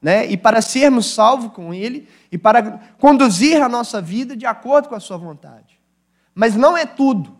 né? 0.00 0.24
e 0.24 0.34
para 0.34 0.62
sermos 0.62 1.12
salvos 1.12 1.52
com 1.52 1.74
Ele, 1.74 2.08
e 2.32 2.38
para 2.38 2.78
conduzir 2.98 3.60
a 3.60 3.68
nossa 3.68 4.00
vida 4.00 4.34
de 4.34 4.46
acordo 4.46 4.88
com 4.88 4.94
a 4.94 5.00
Sua 5.00 5.18
vontade. 5.18 5.78
Mas 6.34 6.56
não 6.56 6.74
é 6.74 6.86
tudo, 6.86 7.36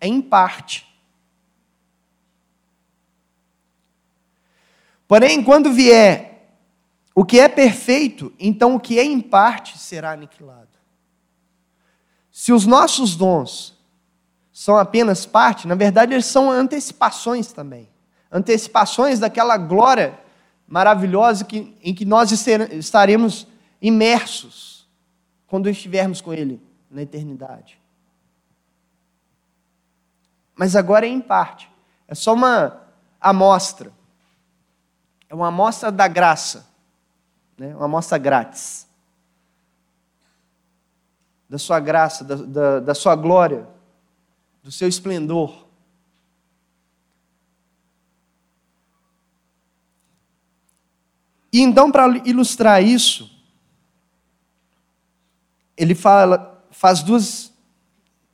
é 0.00 0.06
em 0.06 0.22
parte. 0.22 0.86
Porém, 5.08 5.42
quando 5.42 5.72
vier 5.72 6.54
o 7.16 7.24
que 7.24 7.40
é 7.40 7.48
perfeito, 7.48 8.32
então 8.38 8.76
o 8.76 8.80
que 8.80 8.96
é 8.96 9.02
em 9.02 9.20
parte 9.20 9.76
será 9.76 10.12
aniquilado. 10.12 10.68
Se 12.30 12.52
os 12.52 12.64
nossos 12.64 13.16
dons 13.16 13.73
são 14.54 14.78
apenas 14.78 15.26
parte, 15.26 15.66
na 15.66 15.74
verdade 15.74 16.14
eles 16.14 16.26
são 16.26 16.48
antecipações 16.48 17.52
também. 17.52 17.90
Antecipações 18.30 19.18
daquela 19.18 19.56
glória 19.56 20.16
maravilhosa 20.66 21.44
que, 21.44 21.76
em 21.82 21.92
que 21.92 22.04
nós 22.04 22.30
estaremos 22.30 23.48
imersos 23.82 24.88
quando 25.48 25.68
estivermos 25.68 26.20
com 26.20 26.32
Ele 26.32 26.62
na 26.88 27.02
eternidade. 27.02 27.80
Mas 30.54 30.76
agora 30.76 31.04
é 31.04 31.08
em 31.10 31.20
parte. 31.20 31.68
É 32.06 32.14
só 32.14 32.32
uma 32.32 32.80
amostra. 33.20 33.92
É 35.28 35.34
uma 35.34 35.48
amostra 35.48 35.90
da 35.90 36.06
graça. 36.06 36.64
Né? 37.58 37.74
Uma 37.74 37.86
amostra 37.86 38.18
grátis 38.18 38.86
da 41.48 41.58
sua 41.58 41.78
graça, 41.78 42.24
da, 42.24 42.34
da, 42.34 42.80
da 42.80 42.94
sua 42.94 43.14
glória, 43.14 43.66
do 44.64 44.72
seu 44.72 44.88
esplendor. 44.88 45.66
E 51.52 51.60
então, 51.60 51.92
para 51.92 52.08
ilustrar 52.26 52.82
isso, 52.82 53.30
ele 55.76 55.94
fala, 55.94 56.64
faz 56.70 57.02
duas, 57.02 57.52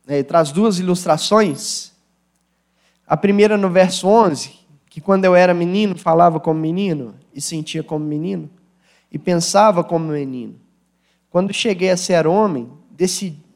né, 0.05 0.23
traz 0.23 0.53
duas 0.53 0.79
ilustrações. 0.79 1.91
A 3.05 3.17
primeira 3.17 3.57
no 3.57 3.69
verso 3.69 4.07
11, 4.07 4.57
que 4.89 5.01
quando 5.01 5.25
eu 5.25 5.35
era 5.35 5.53
menino 5.53 5.97
falava 5.97 6.39
como 6.39 6.61
menino 6.61 7.13
e 7.33 7.41
sentia 7.41 7.83
como 7.83 8.05
menino 8.05 8.49
e 9.11 9.19
pensava 9.19 9.83
como 9.83 10.07
menino. 10.07 10.57
Quando 11.29 11.53
cheguei 11.53 11.89
a 11.89 11.97
ser 11.97 12.25
homem, 12.25 12.71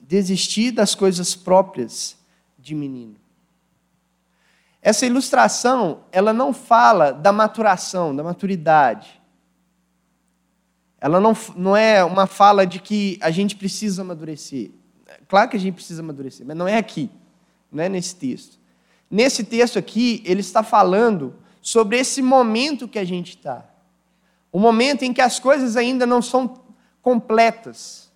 desistir 0.01 0.71
das 0.71 0.93
coisas 0.93 1.35
próprias 1.35 2.17
de 2.65 2.73
menino. 2.73 3.15
Essa 4.81 5.05
ilustração, 5.05 6.01
ela 6.11 6.33
não 6.33 6.51
fala 6.51 7.11
da 7.11 7.31
maturação, 7.31 8.15
da 8.15 8.23
maturidade. 8.23 9.21
Ela 10.99 11.19
não, 11.19 11.37
não 11.55 11.77
é 11.77 12.03
uma 12.03 12.25
fala 12.25 12.65
de 12.65 12.79
que 12.79 13.19
a 13.21 13.29
gente 13.29 13.55
precisa 13.55 14.01
amadurecer. 14.01 14.71
Claro 15.27 15.49
que 15.49 15.57
a 15.57 15.59
gente 15.59 15.75
precisa 15.75 16.01
amadurecer, 16.01 16.43
mas 16.43 16.57
não 16.57 16.67
é 16.67 16.75
aqui, 16.77 17.11
não 17.71 17.83
é 17.83 17.87
nesse 17.87 18.15
texto. 18.15 18.59
Nesse 19.09 19.43
texto 19.43 19.77
aqui, 19.77 20.23
ele 20.25 20.41
está 20.41 20.63
falando 20.63 21.35
sobre 21.61 21.99
esse 21.99 22.19
momento 22.19 22.87
que 22.87 22.97
a 22.97 23.05
gente 23.05 23.37
está. 23.37 23.63
O 24.51 24.59
momento 24.59 25.03
em 25.03 25.13
que 25.13 25.21
as 25.21 25.39
coisas 25.39 25.77
ainda 25.77 26.07
não 26.07 26.19
são 26.19 26.63
completas 26.99 28.11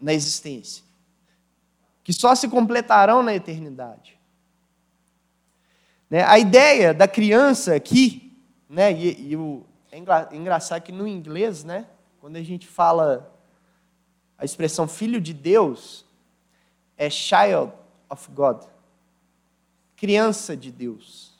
na 0.00 0.14
existência, 0.14 0.82
que 2.02 2.12
só 2.12 2.34
se 2.34 2.48
completarão 2.48 3.22
na 3.22 3.34
eternidade. 3.34 4.18
Né? 6.08 6.22
A 6.24 6.38
ideia 6.38 6.92
da 6.92 7.06
criança 7.06 7.74
aqui, 7.74 8.36
né, 8.68 8.92
e, 8.92 9.30
e 9.30 9.36
o, 9.36 9.64
é 9.92 9.98
engraçado 10.34 10.82
que 10.82 10.92
no 10.92 11.06
inglês, 11.06 11.62
né, 11.62 11.86
quando 12.20 12.36
a 12.36 12.42
gente 12.42 12.66
fala 12.66 13.32
a 14.36 14.44
expressão 14.44 14.88
filho 14.88 15.20
de 15.20 15.32
Deus, 15.32 16.04
é 16.96 17.08
child 17.08 17.72
of 18.08 18.30
God, 18.32 18.64
criança 19.96 20.56
de 20.56 20.72
Deus. 20.72 21.38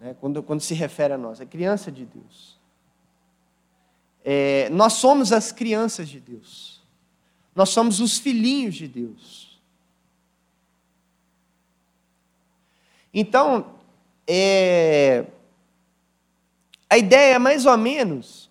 Né, 0.00 0.16
quando, 0.20 0.42
quando 0.42 0.60
se 0.60 0.74
refere 0.74 1.14
a 1.14 1.18
nós, 1.18 1.40
é 1.40 1.46
criança 1.46 1.90
de 1.90 2.04
Deus. 2.04 2.58
É, 4.24 4.68
nós 4.70 4.94
somos 4.94 5.32
as 5.32 5.52
crianças 5.52 6.08
de 6.08 6.18
Deus. 6.18 6.75
Nós 7.56 7.70
somos 7.70 8.00
os 8.00 8.18
filhinhos 8.18 8.74
de 8.74 8.86
Deus. 8.86 9.58
Então, 13.14 13.72
é, 14.26 15.24
a 16.90 16.98
ideia 16.98 17.36
é 17.36 17.38
mais 17.38 17.64
ou 17.64 17.78
menos 17.78 18.50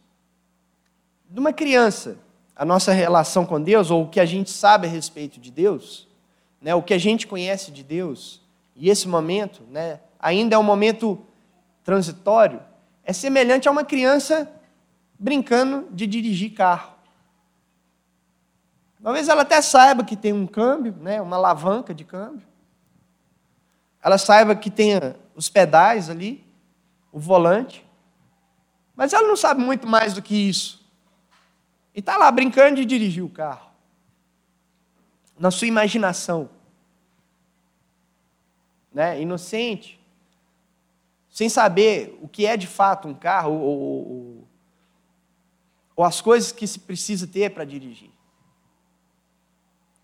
de 1.30 1.40
uma 1.40 1.54
criança. 1.54 2.18
A 2.56 2.66
nossa 2.66 2.92
relação 2.92 3.46
com 3.46 3.62
Deus, 3.62 3.92
ou 3.92 4.06
o 4.06 4.10
que 4.10 4.20
a 4.20 4.26
gente 4.26 4.50
sabe 4.50 4.88
a 4.88 4.90
respeito 4.90 5.40
de 5.40 5.52
Deus, 5.52 6.08
né, 6.60 6.74
o 6.74 6.82
que 6.82 6.94
a 6.94 6.98
gente 6.98 7.28
conhece 7.28 7.70
de 7.70 7.84
Deus, 7.84 8.42
e 8.76 8.90
esse 8.90 9.08
momento 9.08 9.62
né, 9.70 10.00
ainda 10.20 10.56
é 10.56 10.58
um 10.58 10.64
momento 10.64 11.24
transitório, 11.84 12.60
é 13.04 13.14
semelhante 13.14 13.68
a 13.68 13.72
uma 13.72 13.84
criança 13.84 14.52
brincando 15.20 15.88
de 15.92 16.08
dirigir 16.08 16.54
carro. 16.54 16.95
Talvez 19.06 19.30
ela 19.30 19.44
até 19.44 19.62
saiba 19.62 20.04
que 20.04 20.18
tem 20.18 20.34
um 20.34 20.48
câmbio, 20.48 20.92
né, 20.94 21.22
uma 21.22 21.36
alavanca 21.36 21.94
de 21.94 22.04
câmbio. 22.04 22.48
Ela 24.02 24.18
saiba 24.18 24.56
que 24.56 24.72
tem 24.72 24.94
os 25.36 25.48
pedais 25.48 26.10
ali, 26.10 26.44
o 27.12 27.20
volante. 27.20 27.86
Mas 28.96 29.14
ela 29.14 29.28
não 29.28 29.36
sabe 29.36 29.62
muito 29.62 29.86
mais 29.86 30.16
do 30.16 30.24
que 30.24 30.34
isso. 30.34 30.84
E 31.94 32.00
está 32.00 32.18
lá 32.18 32.32
brincando 32.32 32.78
de 32.78 32.84
dirigir 32.84 33.24
o 33.24 33.30
carro. 33.30 33.70
Na 35.38 35.52
sua 35.52 35.68
imaginação. 35.68 36.50
Né? 38.92 39.22
Inocente. 39.22 40.04
Sem 41.30 41.48
saber 41.48 42.18
o 42.24 42.28
que 42.28 42.48
é 42.48 42.58
de 42.58 42.66
fato 42.66 43.08
um 43.08 43.14
carro 43.14 43.54
ou, 43.54 44.10
ou, 44.10 44.48
ou 45.96 46.04
as 46.04 46.22
coisas 46.22 46.52
que 46.52 46.66
se 46.66 46.80
precisa 46.80 47.28
ter 47.28 47.52
para 47.52 47.66
dirigir. 47.66 48.15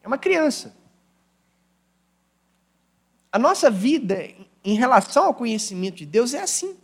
É 0.04 0.08
uma 0.08 0.18
criança. 0.18 0.76
A 3.32 3.40
nossa 3.40 3.70
vida 3.70 4.28
em 4.64 4.76
relação 4.76 5.26
ao 5.26 5.34
conhecimento 5.34 5.96
de 5.96 6.06
Deus 6.06 6.34
é 6.34 6.42
assim. 6.42 6.78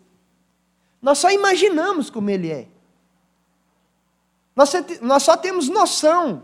Nós 1.02 1.18
só 1.18 1.30
imaginamos 1.30 2.10
como 2.10 2.30
Ele 2.30 2.52
é. 2.52 2.68
Nós 4.56 5.24
só, 5.24 5.38
temos 5.38 5.70
noção. 5.70 6.44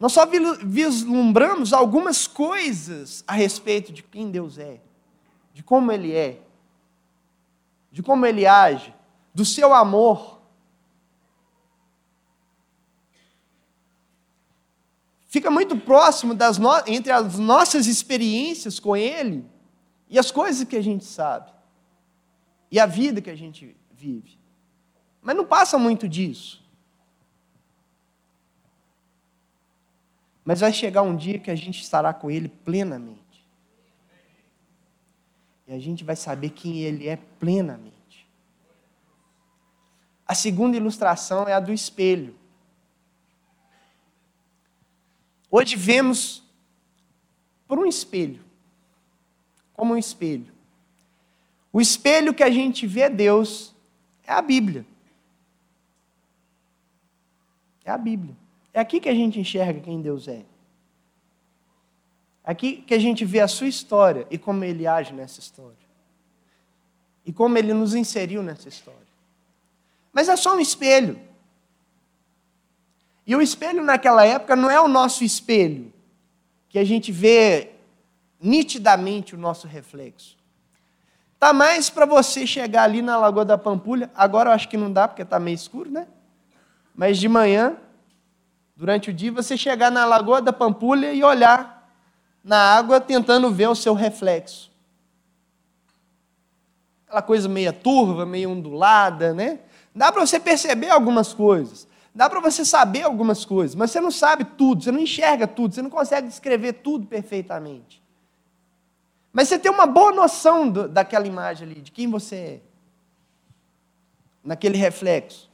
Nós 0.00 0.12
só 0.12 0.26
vislumbramos 0.64 1.74
algumas 1.74 2.26
coisas 2.26 3.22
a 3.26 3.34
respeito 3.34 3.92
de 3.92 4.02
quem 4.02 4.30
Deus 4.30 4.56
é, 4.56 4.80
de 5.52 5.62
como 5.62 5.92
Ele 5.92 6.12
é, 6.14 6.40
de 7.92 8.02
como 8.02 8.24
Ele 8.24 8.46
age, 8.46 8.94
do 9.34 9.44
seu 9.44 9.74
amor. 9.74 10.33
Fica 15.34 15.50
muito 15.50 15.76
próximo 15.76 16.32
das 16.32 16.58
no... 16.58 16.70
entre 16.86 17.10
as 17.10 17.36
nossas 17.40 17.88
experiências 17.88 18.78
com 18.78 18.96
Ele 18.96 19.44
e 20.08 20.16
as 20.16 20.30
coisas 20.30 20.62
que 20.62 20.76
a 20.76 20.80
gente 20.80 21.04
sabe 21.04 21.50
e 22.70 22.78
a 22.78 22.86
vida 22.86 23.20
que 23.20 23.30
a 23.30 23.34
gente 23.34 23.76
vive. 23.90 24.38
Mas 25.20 25.34
não 25.34 25.44
passa 25.44 25.76
muito 25.76 26.08
disso. 26.08 26.64
Mas 30.44 30.60
vai 30.60 30.72
chegar 30.72 31.02
um 31.02 31.16
dia 31.16 31.40
que 31.40 31.50
a 31.50 31.56
gente 31.56 31.82
estará 31.82 32.14
com 32.14 32.30
Ele 32.30 32.48
plenamente. 32.48 33.44
E 35.66 35.72
a 35.72 35.80
gente 35.80 36.04
vai 36.04 36.14
saber 36.14 36.50
quem 36.50 36.78
Ele 36.78 37.08
é 37.08 37.16
plenamente. 37.16 38.28
A 40.24 40.34
segunda 40.36 40.76
ilustração 40.76 41.48
é 41.48 41.54
a 41.54 41.58
do 41.58 41.72
espelho. 41.72 42.36
Hoje 45.56 45.76
vemos 45.76 46.42
por 47.68 47.78
um 47.78 47.86
espelho, 47.86 48.42
como 49.72 49.94
um 49.94 49.96
espelho. 49.96 50.52
O 51.72 51.80
espelho 51.80 52.34
que 52.34 52.42
a 52.42 52.50
gente 52.50 52.88
vê 52.88 53.08
Deus 53.08 53.72
é 54.26 54.32
a 54.32 54.42
Bíblia. 54.42 54.84
É 57.84 57.92
a 57.92 57.96
Bíblia. 57.96 58.36
É 58.72 58.80
aqui 58.80 58.98
que 58.98 59.08
a 59.08 59.14
gente 59.14 59.38
enxerga 59.38 59.78
quem 59.78 60.02
Deus 60.02 60.26
é. 60.26 60.44
É 62.42 62.50
aqui 62.50 62.78
que 62.78 62.92
a 62.92 62.98
gente 62.98 63.24
vê 63.24 63.38
a 63.38 63.46
sua 63.46 63.68
história 63.68 64.26
e 64.32 64.36
como 64.36 64.64
ele 64.64 64.88
age 64.88 65.12
nessa 65.12 65.38
história. 65.38 65.86
E 67.24 67.32
como 67.32 67.56
ele 67.56 67.72
nos 67.72 67.94
inseriu 67.94 68.42
nessa 68.42 68.68
história. 68.68 69.06
Mas 70.12 70.28
é 70.28 70.34
só 70.34 70.56
um 70.56 70.60
espelho. 70.60 71.16
E 73.26 73.34
o 73.34 73.40
espelho 73.40 73.82
naquela 73.82 74.24
época 74.24 74.54
não 74.54 74.70
é 74.70 74.80
o 74.80 74.88
nosso 74.88 75.24
espelho, 75.24 75.92
que 76.68 76.78
a 76.78 76.84
gente 76.84 77.10
vê 77.10 77.70
nitidamente 78.40 79.34
o 79.34 79.38
nosso 79.38 79.66
reflexo. 79.66 80.36
Tá 81.38 81.52
mais 81.52 81.88
para 81.88 82.06
você 82.06 82.46
chegar 82.46 82.84
ali 82.84 83.00
na 83.00 83.16
Lagoa 83.16 83.44
da 83.44 83.56
Pampulha, 83.56 84.10
agora 84.14 84.50
eu 84.50 84.54
acho 84.54 84.68
que 84.68 84.76
não 84.76 84.92
dá 84.92 85.08
porque 85.08 85.22
está 85.22 85.38
meio 85.38 85.54
escuro, 85.54 85.90
né? 85.90 86.06
Mas 86.94 87.18
de 87.18 87.28
manhã, 87.28 87.76
durante 88.76 89.10
o 89.10 89.12
dia, 89.12 89.32
você 89.32 89.56
chegar 89.56 89.90
na 89.90 90.04
Lagoa 90.04 90.40
da 90.40 90.52
Pampulha 90.52 91.12
e 91.12 91.24
olhar 91.24 91.90
na 92.42 92.58
água 92.58 93.00
tentando 93.00 93.50
ver 93.50 93.68
o 93.68 93.74
seu 93.74 93.94
reflexo. 93.94 94.70
Aquela 97.06 97.22
coisa 97.22 97.48
meia 97.48 97.72
turva, 97.72 98.26
meio 98.26 98.50
ondulada, 98.50 99.32
né? 99.32 99.60
Dá 99.94 100.12
para 100.12 100.26
você 100.26 100.38
perceber 100.38 100.90
algumas 100.90 101.32
coisas. 101.32 101.88
Dá 102.14 102.30
para 102.30 102.38
você 102.38 102.64
saber 102.64 103.02
algumas 103.02 103.44
coisas, 103.44 103.74
mas 103.74 103.90
você 103.90 104.00
não 104.00 104.10
sabe 104.10 104.44
tudo, 104.44 104.84
você 104.84 104.92
não 104.92 105.00
enxerga 105.00 105.48
tudo, 105.48 105.74
você 105.74 105.82
não 105.82 105.90
consegue 105.90 106.28
descrever 106.28 106.74
tudo 106.74 107.06
perfeitamente. 107.06 108.00
Mas 109.32 109.48
você 109.48 109.58
tem 109.58 109.68
uma 109.68 109.84
boa 109.84 110.12
noção 110.12 110.70
do, 110.70 110.88
daquela 110.88 111.26
imagem 111.26 111.68
ali, 111.68 111.80
de 111.80 111.90
quem 111.90 112.08
você 112.08 112.36
é, 112.36 112.60
naquele 114.44 114.78
reflexo. 114.78 115.50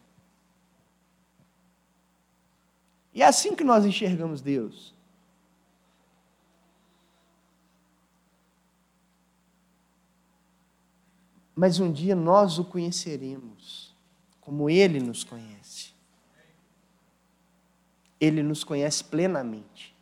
E 3.15 3.23
é 3.23 3.27
assim 3.27 3.57
que 3.57 3.65
nós 3.65 3.87
enxergamos 3.87 4.43
Deus. 4.43 4.95
Mas 11.57 11.81
um 11.81 11.91
dia 11.91 12.15
nós 12.15 12.59
o 12.59 12.65
conheceremos, 12.65 13.97
como 14.43 14.69
Ele 14.69 15.01
nos 15.01 15.25
conhece. 15.25 15.50
Ele 18.21 18.43
nos 18.43 18.63
conhece 18.63 19.03
plenamente. 19.03 19.95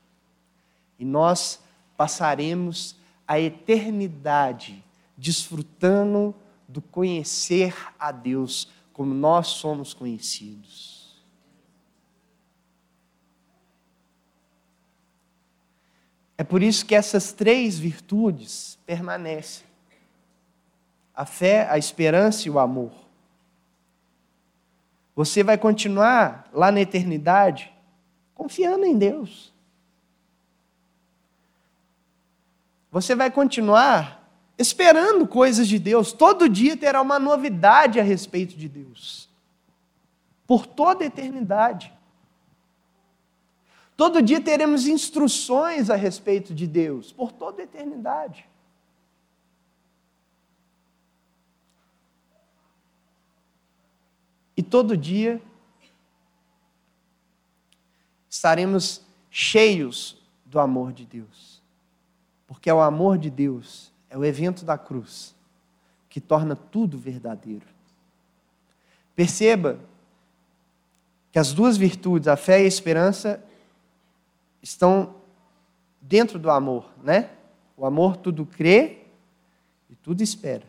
E 0.98 1.04
nós 1.04 1.60
passaremos 1.96 2.96
a 3.26 3.38
eternidade 3.38 4.84
desfrutando 5.16 6.34
do 6.66 6.82
conhecer 6.82 7.74
a 7.98 8.10
Deus 8.10 8.70
como 8.92 9.14
nós 9.14 9.48
somos 9.48 9.94
conhecidos. 9.94 10.98
É 16.36 16.44
por 16.44 16.62
isso 16.62 16.86
que 16.86 16.94
essas 16.94 17.32
três 17.32 17.78
virtudes 17.78 18.78
permanecem: 18.86 19.66
a 21.14 21.26
fé, 21.26 21.68
a 21.68 21.76
esperança 21.76 22.46
e 22.46 22.50
o 22.50 22.58
amor. 22.58 22.92
Você 25.16 25.42
vai 25.42 25.58
continuar 25.58 26.48
lá 26.52 26.70
na 26.70 26.80
eternidade 26.80 27.72
confiando 28.38 28.86
em 28.86 28.96
Deus. 28.96 29.52
Você 32.90 33.14
vai 33.16 33.30
continuar 33.30 34.26
esperando 34.56 35.26
coisas 35.26 35.66
de 35.66 35.78
Deus. 35.78 36.12
Todo 36.12 36.48
dia 36.48 36.76
terá 36.76 37.02
uma 37.02 37.18
novidade 37.18 37.98
a 37.98 38.02
respeito 38.02 38.56
de 38.56 38.68
Deus. 38.68 39.28
Por 40.46 40.64
toda 40.66 41.04
a 41.04 41.08
eternidade. 41.08 41.92
Todo 43.96 44.22
dia 44.22 44.40
teremos 44.40 44.86
instruções 44.86 45.90
a 45.90 45.96
respeito 45.96 46.54
de 46.54 46.68
Deus, 46.68 47.10
por 47.10 47.32
toda 47.32 47.60
a 47.60 47.64
eternidade. 47.64 48.48
E 54.56 54.62
todo 54.62 54.96
dia 54.96 55.42
estaremos 58.38 59.02
cheios 59.30 60.16
do 60.46 60.60
amor 60.60 60.92
de 60.92 61.04
Deus. 61.04 61.60
Porque 62.46 62.70
é 62.70 62.74
o 62.74 62.80
amor 62.80 63.18
de 63.18 63.28
Deus, 63.28 63.92
é 64.08 64.16
o 64.16 64.24
evento 64.24 64.64
da 64.64 64.78
cruz, 64.78 65.34
que 66.08 66.20
torna 66.20 66.54
tudo 66.54 66.96
verdadeiro. 66.96 67.66
Perceba 69.14 69.80
que 71.32 71.38
as 71.38 71.52
duas 71.52 71.76
virtudes, 71.76 72.28
a 72.28 72.36
fé 72.36 72.62
e 72.62 72.64
a 72.64 72.68
esperança, 72.68 73.42
estão 74.62 75.16
dentro 76.00 76.38
do 76.38 76.48
amor, 76.48 76.88
né? 77.02 77.30
O 77.76 77.84
amor 77.84 78.16
tudo 78.16 78.46
crê 78.46 79.02
e 79.90 79.96
tudo 79.96 80.22
espera. 80.22 80.64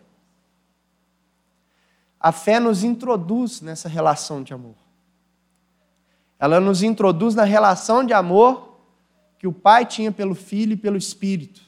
A 2.19 2.31
fé 2.31 2.59
nos 2.59 2.83
introduz 2.83 3.61
nessa 3.61 3.87
relação 3.87 4.41
de 4.41 4.55
amor. 4.55 4.88
Ela 6.39 6.59
nos 6.59 6.81
introduz 6.81 7.35
na 7.35 7.43
relação 7.43 8.03
de 8.03 8.13
amor 8.13 8.79
que 9.37 9.47
o 9.47 9.53
Pai 9.53 9.85
tinha 9.85 10.11
pelo 10.11 10.33
Filho 10.33 10.73
e 10.73 10.77
pelo 10.77 10.97
Espírito, 10.97 11.61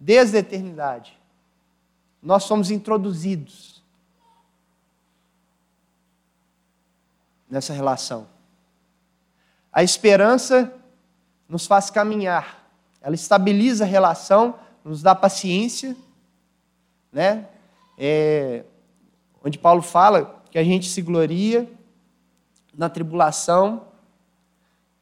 desde 0.00 0.36
a 0.36 0.40
eternidade. 0.40 1.18
Nós 2.22 2.44
somos 2.44 2.70
introduzidos 2.70 3.82
nessa 7.48 7.72
relação. 7.72 8.26
A 9.72 9.82
esperança 9.82 10.72
nos 11.48 11.66
faz 11.66 11.90
caminhar, 11.90 12.68
ela 13.00 13.14
estabiliza 13.14 13.84
a 13.84 13.86
relação, 13.86 14.58
nos 14.84 15.02
dá 15.02 15.14
paciência, 15.14 15.96
né? 17.12 17.46
É, 17.96 18.64
onde 19.42 19.58
Paulo 19.58 19.82
fala 19.82 20.42
que 20.50 20.58
a 20.58 20.64
gente 20.64 20.88
se 20.88 21.00
gloria 21.00 21.70
na 22.76 22.88
tribulação, 22.88 23.86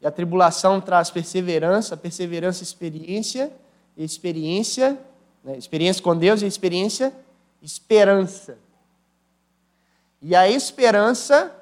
E 0.01 0.07
a 0.07 0.11
tribulação 0.11 0.81
traz 0.81 1.11
perseverança, 1.11 1.97
perseverança, 1.97 2.63
experiência, 2.63 3.53
experiência, 3.97 4.99
né, 5.43 5.57
experiência 5.57 6.03
com 6.03 6.17
Deus 6.17 6.43
e 6.43 6.47
experiência, 6.47 7.15
esperança. 7.63 8.59
E 10.21 10.35
a 10.35 10.49
esperança 10.49 11.55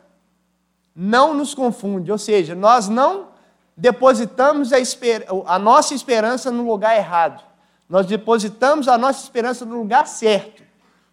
não 0.94 1.34
nos 1.34 1.54
confunde, 1.54 2.10
ou 2.10 2.18
seja, 2.18 2.54
nós 2.54 2.88
não 2.88 3.28
depositamos 3.76 4.72
a, 4.72 4.78
esper 4.78 5.26
a 5.46 5.58
nossa 5.58 5.94
esperança 5.94 6.50
no 6.50 6.66
lugar 6.66 6.96
errado. 6.96 7.42
Nós 7.88 8.06
depositamos 8.06 8.88
a 8.88 8.96
nossa 8.96 9.22
esperança 9.22 9.64
no 9.64 9.78
lugar 9.78 10.06
certo. 10.06 10.62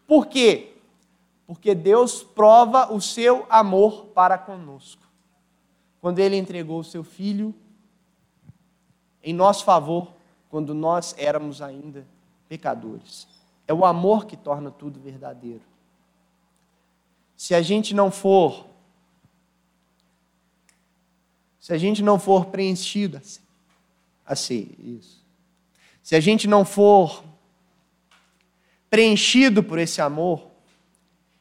Por 0.08 0.28
quê? 0.28 0.74
Porque 1.48 1.76
Deus 1.76 2.24
prova 2.24 2.94
o 2.94 3.02
seu 3.02 3.46
amor 3.50 4.06
para 4.14 4.38
conosco. 4.38 5.01
Quando 6.02 6.20
Ele 6.20 6.36
entregou 6.36 6.80
o 6.80 6.84
seu 6.84 7.04
Filho 7.04 7.54
em 9.24 9.34
nosso 9.34 9.64
favor, 9.64 10.12
quando 10.50 10.74
nós 10.74 11.16
éramos 11.18 11.62
ainda 11.62 12.06
pecadores. 12.50 13.28
É 13.66 13.74
o 13.74 13.86
amor 13.86 14.26
que 14.26 14.36
torna 14.36 14.70
tudo 14.70 15.00
verdadeiro. 15.00 15.62
Se 17.38 17.56
a 17.56 17.62
gente 17.62 17.94
não 17.94 18.12
for 18.12 18.70
se 21.60 21.72
a 21.72 21.78
gente 21.78 22.02
não 22.02 22.18
for 22.20 22.48
preenchido 22.48 23.18
assim, 23.18 23.42
assim 24.26 24.70
isso. 24.80 25.24
Se 26.02 26.16
a 26.16 26.20
gente 26.20 26.48
não 26.48 26.66
for 26.66 27.24
preenchido 28.90 29.64
por 29.64 29.78
esse 29.78 30.02
amor 30.02 30.50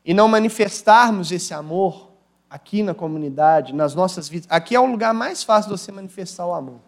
e 0.04 0.12
não 0.12 0.28
manifestarmos 0.28 1.32
esse 1.32 1.54
amor 1.54 2.09
aqui 2.50 2.82
na 2.82 2.92
comunidade, 2.92 3.72
nas 3.72 3.94
nossas 3.94 4.28
vidas, 4.28 4.48
aqui 4.50 4.74
é 4.74 4.80
o 4.80 4.86
lugar 4.86 5.14
mais 5.14 5.44
fácil 5.44 5.70
de 5.70 5.78
você 5.78 5.92
manifestar 5.92 6.44
o 6.44 6.52
amor. 6.52 6.80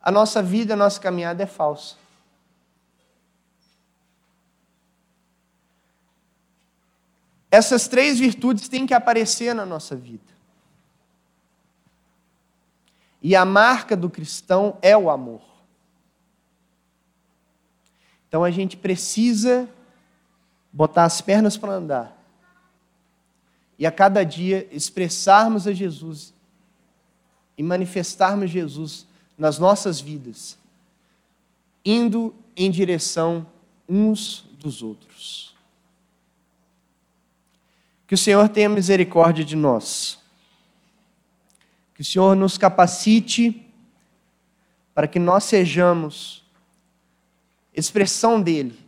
A 0.00 0.12
nossa 0.12 0.40
vida, 0.40 0.74
a 0.74 0.76
nossa 0.76 1.00
caminhada 1.00 1.42
é 1.42 1.46
falsa. 1.46 1.96
Essas 7.50 7.88
três 7.88 8.18
virtudes 8.18 8.68
têm 8.68 8.86
que 8.86 8.94
aparecer 8.94 9.54
na 9.54 9.66
nossa 9.66 9.96
vida. 9.96 10.32
E 13.20 13.34
a 13.34 13.44
marca 13.44 13.96
do 13.96 14.08
cristão 14.08 14.78
é 14.80 14.96
o 14.96 15.10
amor. 15.10 15.42
Então 18.28 18.44
a 18.44 18.50
gente 18.50 18.76
precisa 18.76 19.68
botar 20.72 21.04
as 21.04 21.20
pernas 21.20 21.56
para 21.56 21.72
andar. 21.72 22.17
E 23.78 23.86
a 23.86 23.92
cada 23.92 24.24
dia 24.24 24.68
expressarmos 24.72 25.66
a 25.66 25.72
Jesus 25.72 26.34
e 27.56 27.62
manifestarmos 27.62 28.50
Jesus 28.50 29.06
nas 29.36 29.58
nossas 29.58 30.00
vidas, 30.00 30.58
indo 31.84 32.34
em 32.56 32.70
direção 32.70 33.46
uns 33.88 34.44
dos 34.58 34.82
outros. 34.82 35.54
Que 38.06 38.14
o 38.14 38.18
Senhor 38.18 38.48
tenha 38.48 38.68
misericórdia 38.68 39.44
de 39.44 39.54
nós. 39.54 40.18
Que 41.94 42.00
o 42.00 42.04
Senhor 42.04 42.34
nos 42.34 42.56
capacite 42.56 43.64
para 44.94 45.06
que 45.06 45.18
nós 45.18 45.44
sejamos 45.44 46.42
expressão 47.72 48.40
dele 48.40 48.78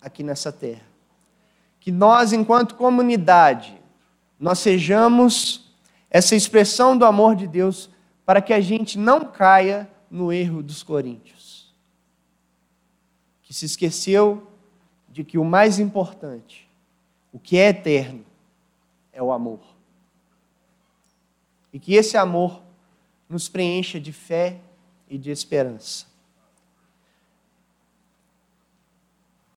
aqui 0.00 0.22
nessa 0.22 0.50
terra. 0.50 0.82
Que 1.78 1.92
nós, 1.92 2.32
enquanto 2.32 2.74
comunidade, 2.74 3.79
nós 4.40 4.58
sejamos 4.58 5.70
essa 6.10 6.34
expressão 6.34 6.96
do 6.96 7.04
amor 7.04 7.36
de 7.36 7.46
Deus 7.46 7.90
para 8.24 8.40
que 8.40 8.52
a 8.52 8.60
gente 8.60 8.98
não 8.98 9.24
caia 9.24 9.88
no 10.10 10.32
erro 10.32 10.62
dos 10.62 10.82
coríntios, 10.82 11.72
que 13.42 13.54
se 13.54 13.66
esqueceu 13.66 14.50
de 15.08 15.22
que 15.22 15.38
o 15.38 15.44
mais 15.44 15.78
importante, 15.78 16.68
o 17.32 17.38
que 17.38 17.58
é 17.58 17.68
eterno, 17.68 18.24
é 19.12 19.22
o 19.22 19.30
amor 19.30 19.60
e 21.72 21.78
que 21.78 21.94
esse 21.94 22.16
amor 22.16 22.62
nos 23.28 23.48
preencha 23.48 24.00
de 24.00 24.12
fé 24.12 24.58
e 25.08 25.16
de 25.16 25.30
esperança. 25.30 26.06